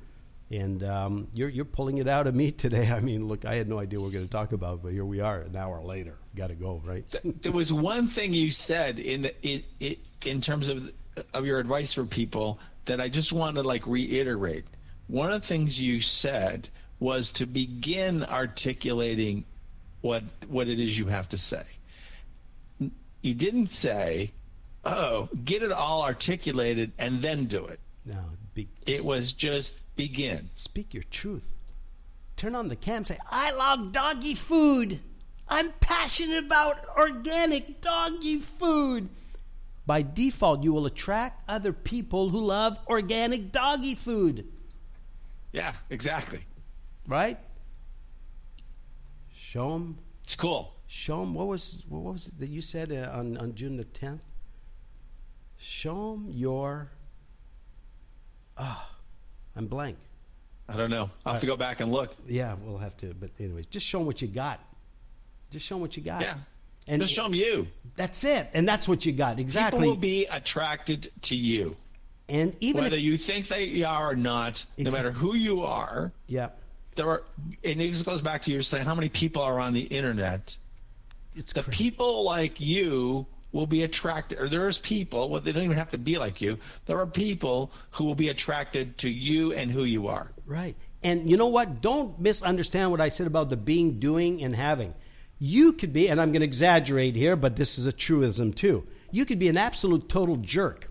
And 0.51 0.83
um, 0.83 1.27
you're, 1.33 1.49
you're 1.49 1.65
pulling 1.65 1.99
it 1.99 2.07
out 2.07 2.25
of 2.25 2.33
me 2.33 2.51
today. 2.65 2.89
I 2.89 2.99
mean, 2.99 3.27
look, 3.27 3.45
I 3.45 3.55
had 3.55 3.69
no 3.69 3.79
idea 3.79 3.99
what 3.99 4.11
we 4.11 4.15
are 4.15 4.19
going 4.19 4.27
to 4.27 4.31
talk 4.31 4.51
about, 4.51 4.81
but 4.81 4.91
here 4.91 5.05
we 5.05 5.19
are 5.19 5.41
an 5.41 5.55
hour 5.55 5.81
later. 5.81 6.15
Got 6.35 6.49
to 6.49 6.55
go, 6.55 6.81
right? 6.85 7.05
there 7.41 7.51
was 7.51 7.71
one 7.71 8.07
thing 8.07 8.33
you 8.33 8.51
said 8.51 8.99
in, 8.99 9.23
the, 9.23 9.63
in, 9.79 9.95
in 10.25 10.41
terms 10.41 10.69
of, 10.69 10.91
of 11.33 11.45
your 11.45 11.59
advice 11.59 11.93
for 11.93 12.05
people 12.05 12.59
that 12.85 12.99
I 12.99 13.07
just 13.07 13.31
want 13.31 13.55
to 13.55 13.63
like 13.63 13.85
reiterate. 13.85 14.65
One 15.07 15.31
of 15.31 15.41
the 15.41 15.47
things 15.47 15.79
you 15.79 16.01
said 16.01 16.69
was 16.99 17.31
to 17.33 17.45
begin 17.45 18.23
articulating 18.25 19.45
what 20.01 20.23
what 20.47 20.67
it 20.67 20.79
is 20.79 20.97
you 20.97 21.07
have 21.07 21.29
to 21.29 21.37
say. 21.37 21.63
You 23.21 23.33
didn't 23.33 23.67
say, 23.67 24.31
"Oh, 24.85 25.29
get 25.43 25.63
it 25.63 25.71
all 25.71 26.03
articulated 26.03 26.91
and 26.97 27.21
then 27.21 27.45
do 27.45 27.65
it." 27.65 27.79
No, 28.05 28.23
it 28.85 29.03
was 29.03 29.33
just 29.33 29.75
begin. 29.95 30.49
Speak 30.55 30.93
your 30.93 31.03
truth. 31.03 31.53
Turn 32.37 32.55
on 32.55 32.67
the 32.67 32.75
cam. 32.75 33.05
Say, 33.05 33.17
"I 33.29 33.51
love 33.51 33.91
doggy 33.91 34.35
food. 34.35 34.99
I'm 35.47 35.71
passionate 35.79 36.43
about 36.45 36.77
organic 36.97 37.81
doggy 37.81 38.39
food." 38.39 39.09
By 39.85 40.03
default, 40.03 40.63
you 40.63 40.71
will 40.71 40.85
attract 40.85 41.49
other 41.49 41.73
people 41.73 42.29
who 42.29 42.39
love 42.39 42.77
organic 42.87 43.51
doggy 43.51 43.95
food. 43.95 44.45
Yeah, 45.51 45.73
exactly. 45.89 46.41
Right? 47.07 47.39
Show 49.33 49.71
them. 49.73 49.97
It's 50.23 50.35
cool. 50.35 50.75
Show 50.87 51.21
them 51.21 51.33
what 51.33 51.47
was 51.47 51.83
what 51.89 52.03
was 52.03 52.27
it 52.27 52.39
that 52.39 52.49
you 52.49 52.61
said 52.61 52.91
uh, 52.91 53.17
on 53.17 53.35
on 53.37 53.55
June 53.55 53.77
the 53.77 53.83
tenth. 53.83 54.21
Show 55.57 56.11
them 56.11 56.27
your. 56.29 56.91
Oh, 58.59 58.87
I'm 59.55 59.67
blank. 59.67 59.97
I 60.67 60.77
don't 60.77 60.91
know. 60.91 61.09
I'll 61.25 61.33
have 61.33 61.41
to 61.41 61.47
go 61.47 61.57
back 61.57 61.79
and 61.79 61.91
look. 61.91 62.15
Yeah, 62.27 62.55
we'll 62.63 62.77
have 62.77 62.95
to. 62.97 63.13
But 63.19 63.31
anyways, 63.39 63.65
just 63.67 63.85
show 63.85 63.99
them 63.99 64.05
what 64.05 64.21
you 64.21 64.27
got. 64.27 64.59
Just 65.49 65.65
show 65.65 65.75
them 65.75 65.81
what 65.81 65.97
you 65.97 66.03
got. 66.03 66.21
Yeah. 66.21 66.35
And 66.87 67.01
just 67.01 67.13
show 67.13 67.23
them 67.23 67.33
you. 67.33 67.67
That's 67.95 68.23
it, 68.23 68.49
and 68.53 68.67
that's 68.67 68.87
what 68.87 69.05
you 69.05 69.11
got 69.11 69.39
exactly. 69.39 69.79
People 69.79 69.89
will 69.91 69.99
be 69.99 70.25
attracted 70.25 71.11
to 71.23 71.35
you, 71.35 71.75
and 72.27 72.55
even 72.59 72.83
whether 72.83 72.97
if, 72.97 73.03
you 73.03 73.17
think 73.17 73.47
they 73.47 73.83
are 73.83 74.11
or 74.11 74.15
not, 74.15 74.63
exactly. 74.77 74.83
no 74.85 74.91
matter 74.91 75.11
who 75.11 75.35
you 75.35 75.63
are. 75.63 76.11
Yeah 76.27 76.49
there 76.99 77.09
are, 77.09 77.23
and 77.63 77.81
it 77.81 77.91
just 77.91 78.05
goes 78.05 78.21
back 78.21 78.43
to 78.43 78.51
you 78.51 78.61
saying 78.61 78.85
how 78.85 78.93
many 78.93 79.09
people 79.09 79.41
are 79.41 79.59
on 79.59 79.73
the 79.73 79.81
internet. 79.81 80.55
It's 81.35 81.53
the 81.53 81.63
crazy. 81.63 81.85
people 81.85 82.25
like 82.25 82.59
you 82.59 83.25
will 83.51 83.67
be 83.67 83.83
attracted, 83.83 84.39
or 84.39 84.47
there's 84.47 84.77
people. 84.77 85.29
Well, 85.29 85.41
they 85.41 85.51
don't 85.51 85.63
even 85.63 85.77
have 85.77 85.91
to 85.91 85.97
be 85.97 86.17
like 86.17 86.41
you. 86.41 86.59
There 86.85 86.99
are 86.99 87.07
people 87.07 87.71
who 87.91 88.05
will 88.05 88.15
be 88.15 88.29
attracted 88.29 88.97
to 88.99 89.09
you 89.09 89.53
and 89.53 89.71
who 89.71 89.83
you 89.83 90.07
are. 90.07 90.31
Right. 90.45 90.75
And 91.01 91.29
you 91.29 91.37
know 91.37 91.47
what? 91.47 91.81
Don't 91.81 92.19
misunderstand 92.19 92.91
what 92.91 93.01
I 93.01 93.09
said 93.09 93.27
about 93.27 93.49
the 93.49 93.57
being, 93.57 93.99
doing, 93.99 94.43
and 94.43 94.55
having. 94.55 94.93
You 95.39 95.73
could 95.73 95.93
be, 95.93 96.09
and 96.09 96.19
I'm 96.19 96.31
going 96.31 96.41
to 96.41 96.45
exaggerate 96.45 97.15
here, 97.15 97.35
but 97.35 97.55
this 97.55 97.77
is 97.79 97.85
a 97.85 97.93
truism 97.93 98.53
too. 98.53 98.85
You 99.11 99.25
could 99.25 99.39
be 99.39 99.47
an 99.47 99.57
absolute 99.57 100.09
total 100.09 100.35
jerk 100.35 100.88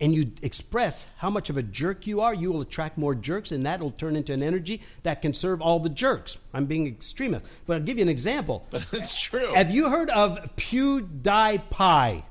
and 0.00 0.14
you 0.14 0.30
express 0.42 1.06
how 1.16 1.30
much 1.30 1.48
of 1.48 1.56
a 1.56 1.62
jerk 1.62 2.06
you 2.06 2.20
are, 2.20 2.34
you 2.34 2.52
will 2.52 2.60
attract 2.60 2.98
more 2.98 3.14
jerks, 3.14 3.50
and 3.50 3.64
that 3.64 3.80
will 3.80 3.92
turn 3.92 4.14
into 4.14 4.32
an 4.32 4.42
energy 4.42 4.82
that 5.04 5.22
can 5.22 5.32
serve 5.32 5.62
all 5.62 5.80
the 5.80 5.88
jerks. 5.88 6.36
I'm 6.52 6.66
being 6.66 6.86
extremist, 6.86 7.46
but 7.66 7.74
I'll 7.74 7.82
give 7.82 7.96
you 7.96 8.02
an 8.02 8.08
example. 8.08 8.66
But 8.70 8.86
it's 8.92 9.18
true. 9.18 9.54
Have 9.54 9.70
you 9.70 9.88
heard 9.88 10.10
of 10.10 10.38
PewDiePie? 10.56 12.22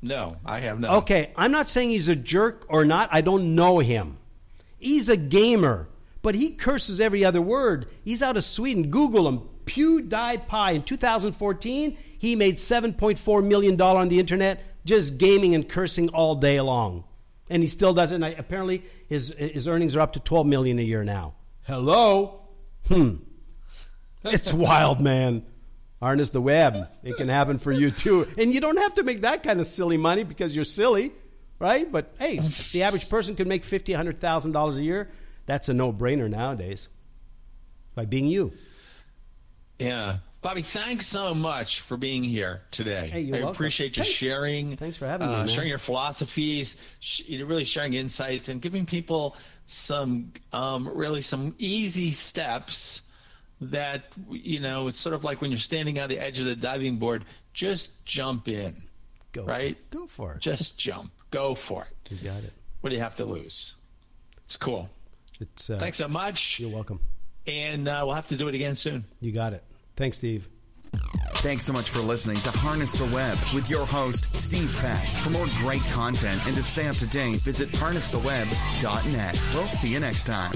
No, 0.00 0.36
I 0.44 0.60
have 0.60 0.78
not. 0.78 0.96
Okay, 0.98 1.32
I'm 1.34 1.50
not 1.50 1.68
saying 1.68 1.90
he's 1.90 2.08
a 2.08 2.16
jerk 2.16 2.66
or 2.68 2.84
not. 2.84 3.08
I 3.10 3.22
don't 3.22 3.54
know 3.54 3.78
him. 3.78 4.18
He's 4.78 5.08
a 5.08 5.16
gamer, 5.16 5.88
but 6.22 6.34
he 6.34 6.50
curses 6.50 7.00
every 7.00 7.24
other 7.24 7.40
word. 7.40 7.88
He's 8.04 8.22
out 8.22 8.36
of 8.36 8.44
Sweden. 8.44 8.90
Google 8.90 9.26
him. 9.26 9.48
PewDiePie. 9.64 10.74
In 10.74 10.82
2014, 10.82 11.96
he 12.18 12.36
made 12.36 12.58
$7.4 12.58 13.44
million 13.44 13.80
on 13.80 14.08
the 14.08 14.20
internet 14.20 14.62
just 14.84 15.18
gaming 15.18 15.54
and 15.54 15.68
cursing 15.68 16.08
all 16.10 16.34
day 16.34 16.60
long. 16.60 17.04
And 17.50 17.62
he 17.62 17.68
still 17.68 17.92
does 17.92 18.12
it. 18.12 18.16
And 18.16 18.24
I, 18.24 18.30
apparently, 18.30 18.82
his, 19.08 19.34
his 19.36 19.68
earnings 19.68 19.96
are 19.96 20.00
up 20.00 20.14
to 20.14 20.20
12 20.20 20.46
million 20.46 20.78
a 20.78 20.82
year 20.82 21.04
now. 21.04 21.34
Hello? 21.66 22.42
Hmm. 22.88 23.16
It's 24.24 24.52
wild, 24.52 25.00
man. 25.00 25.44
Harness 26.00 26.30
the 26.30 26.40
web. 26.40 26.88
It 27.02 27.16
can 27.16 27.28
happen 27.28 27.58
for 27.58 27.72
you 27.72 27.90
too. 27.90 28.28
And 28.36 28.52
you 28.52 28.60
don't 28.60 28.76
have 28.78 28.94
to 28.96 29.02
make 29.02 29.22
that 29.22 29.42
kind 29.42 29.58
of 29.60 29.66
silly 29.66 29.96
money 29.96 30.22
because 30.22 30.54
you're 30.54 30.64
silly, 30.64 31.12
right? 31.58 31.90
But 31.90 32.14
hey, 32.18 32.40
the 32.72 32.82
average 32.82 33.08
person 33.08 33.36
could 33.36 33.46
make 33.46 33.64
fifty, 33.64 33.94
hundred 33.94 34.18
thousand 34.20 34.52
dollars 34.52 34.76
a 34.76 34.82
year. 34.82 35.10
That's 35.46 35.70
a 35.70 35.74
no-brainer 35.74 36.28
nowadays. 36.28 36.88
By 37.94 38.04
being 38.04 38.26
you. 38.26 38.52
Yeah. 39.78 40.18
Bobby, 40.44 40.60
thanks 40.60 41.06
so 41.06 41.32
much 41.32 41.80
for 41.80 41.96
being 41.96 42.22
here 42.22 42.60
today. 42.70 43.08
Hey, 43.10 43.28
I 43.28 43.30
welcome. 43.30 43.48
appreciate 43.48 43.96
you 43.96 44.02
thanks. 44.02 44.14
sharing. 44.14 44.76
Thanks 44.76 44.98
for 44.98 45.06
having 45.06 45.26
uh, 45.26 45.30
me. 45.30 45.36
Man. 45.38 45.48
Sharing 45.48 45.70
your 45.70 45.78
philosophies, 45.78 46.76
really 47.30 47.64
sharing 47.64 47.94
insights, 47.94 48.50
and 48.50 48.60
giving 48.60 48.84
people 48.84 49.36
some 49.64 50.34
um, 50.52 50.86
really 50.94 51.22
some 51.22 51.54
easy 51.56 52.10
steps 52.10 53.00
that 53.62 54.02
you 54.28 54.60
know 54.60 54.88
it's 54.88 54.98
sort 54.98 55.14
of 55.14 55.24
like 55.24 55.40
when 55.40 55.50
you're 55.50 55.58
standing 55.58 55.98
on 55.98 56.10
the 56.10 56.18
edge 56.18 56.38
of 56.38 56.44
the 56.44 56.56
diving 56.56 56.98
board. 56.98 57.24
Just 57.54 58.04
jump 58.04 58.46
in. 58.46 58.76
Go 59.32 59.44
right. 59.44 59.78
For 59.90 59.96
Go 59.96 60.06
for 60.08 60.34
it. 60.34 60.40
Just 60.40 60.76
jump. 60.78 61.10
Go 61.30 61.54
for 61.54 61.84
it. 61.84 62.12
You 62.12 62.18
got 62.18 62.44
it. 62.44 62.52
What 62.82 62.90
do 62.90 62.96
you 62.96 63.02
have 63.02 63.16
to 63.16 63.24
lose? 63.24 63.76
It's 64.44 64.58
cool. 64.58 64.90
It's 65.40 65.70
uh, 65.70 65.78
thanks 65.78 65.96
so 65.96 66.08
much. 66.08 66.60
You're 66.60 66.68
welcome. 66.68 67.00
And 67.46 67.88
uh, 67.88 68.02
we'll 68.04 68.14
have 68.14 68.28
to 68.28 68.36
do 68.36 68.48
it 68.48 68.54
again 68.54 68.74
soon. 68.74 69.06
You 69.22 69.32
got 69.32 69.54
it. 69.54 69.64
Thanks, 69.96 70.18
Steve. 70.18 70.48
Thanks 71.44 71.64
so 71.64 71.72
much 71.72 71.90
for 71.90 71.98
listening 72.00 72.38
to 72.38 72.50
Harness 72.50 72.94
the 72.94 73.04
Web 73.14 73.36
with 73.54 73.68
your 73.68 73.84
host, 73.84 74.34
Steve 74.34 74.74
Peck. 74.80 75.06
For 75.06 75.30
more 75.30 75.46
great 75.58 75.82
content 75.90 76.40
and 76.46 76.56
to 76.56 76.62
stay 76.62 76.88
up 76.88 76.96
to 76.96 77.06
date, 77.06 77.36
visit 77.36 77.68
harnesstheweb.net. 77.70 79.42
We'll 79.52 79.66
see 79.66 79.92
you 79.92 80.00
next 80.00 80.24
time. 80.24 80.52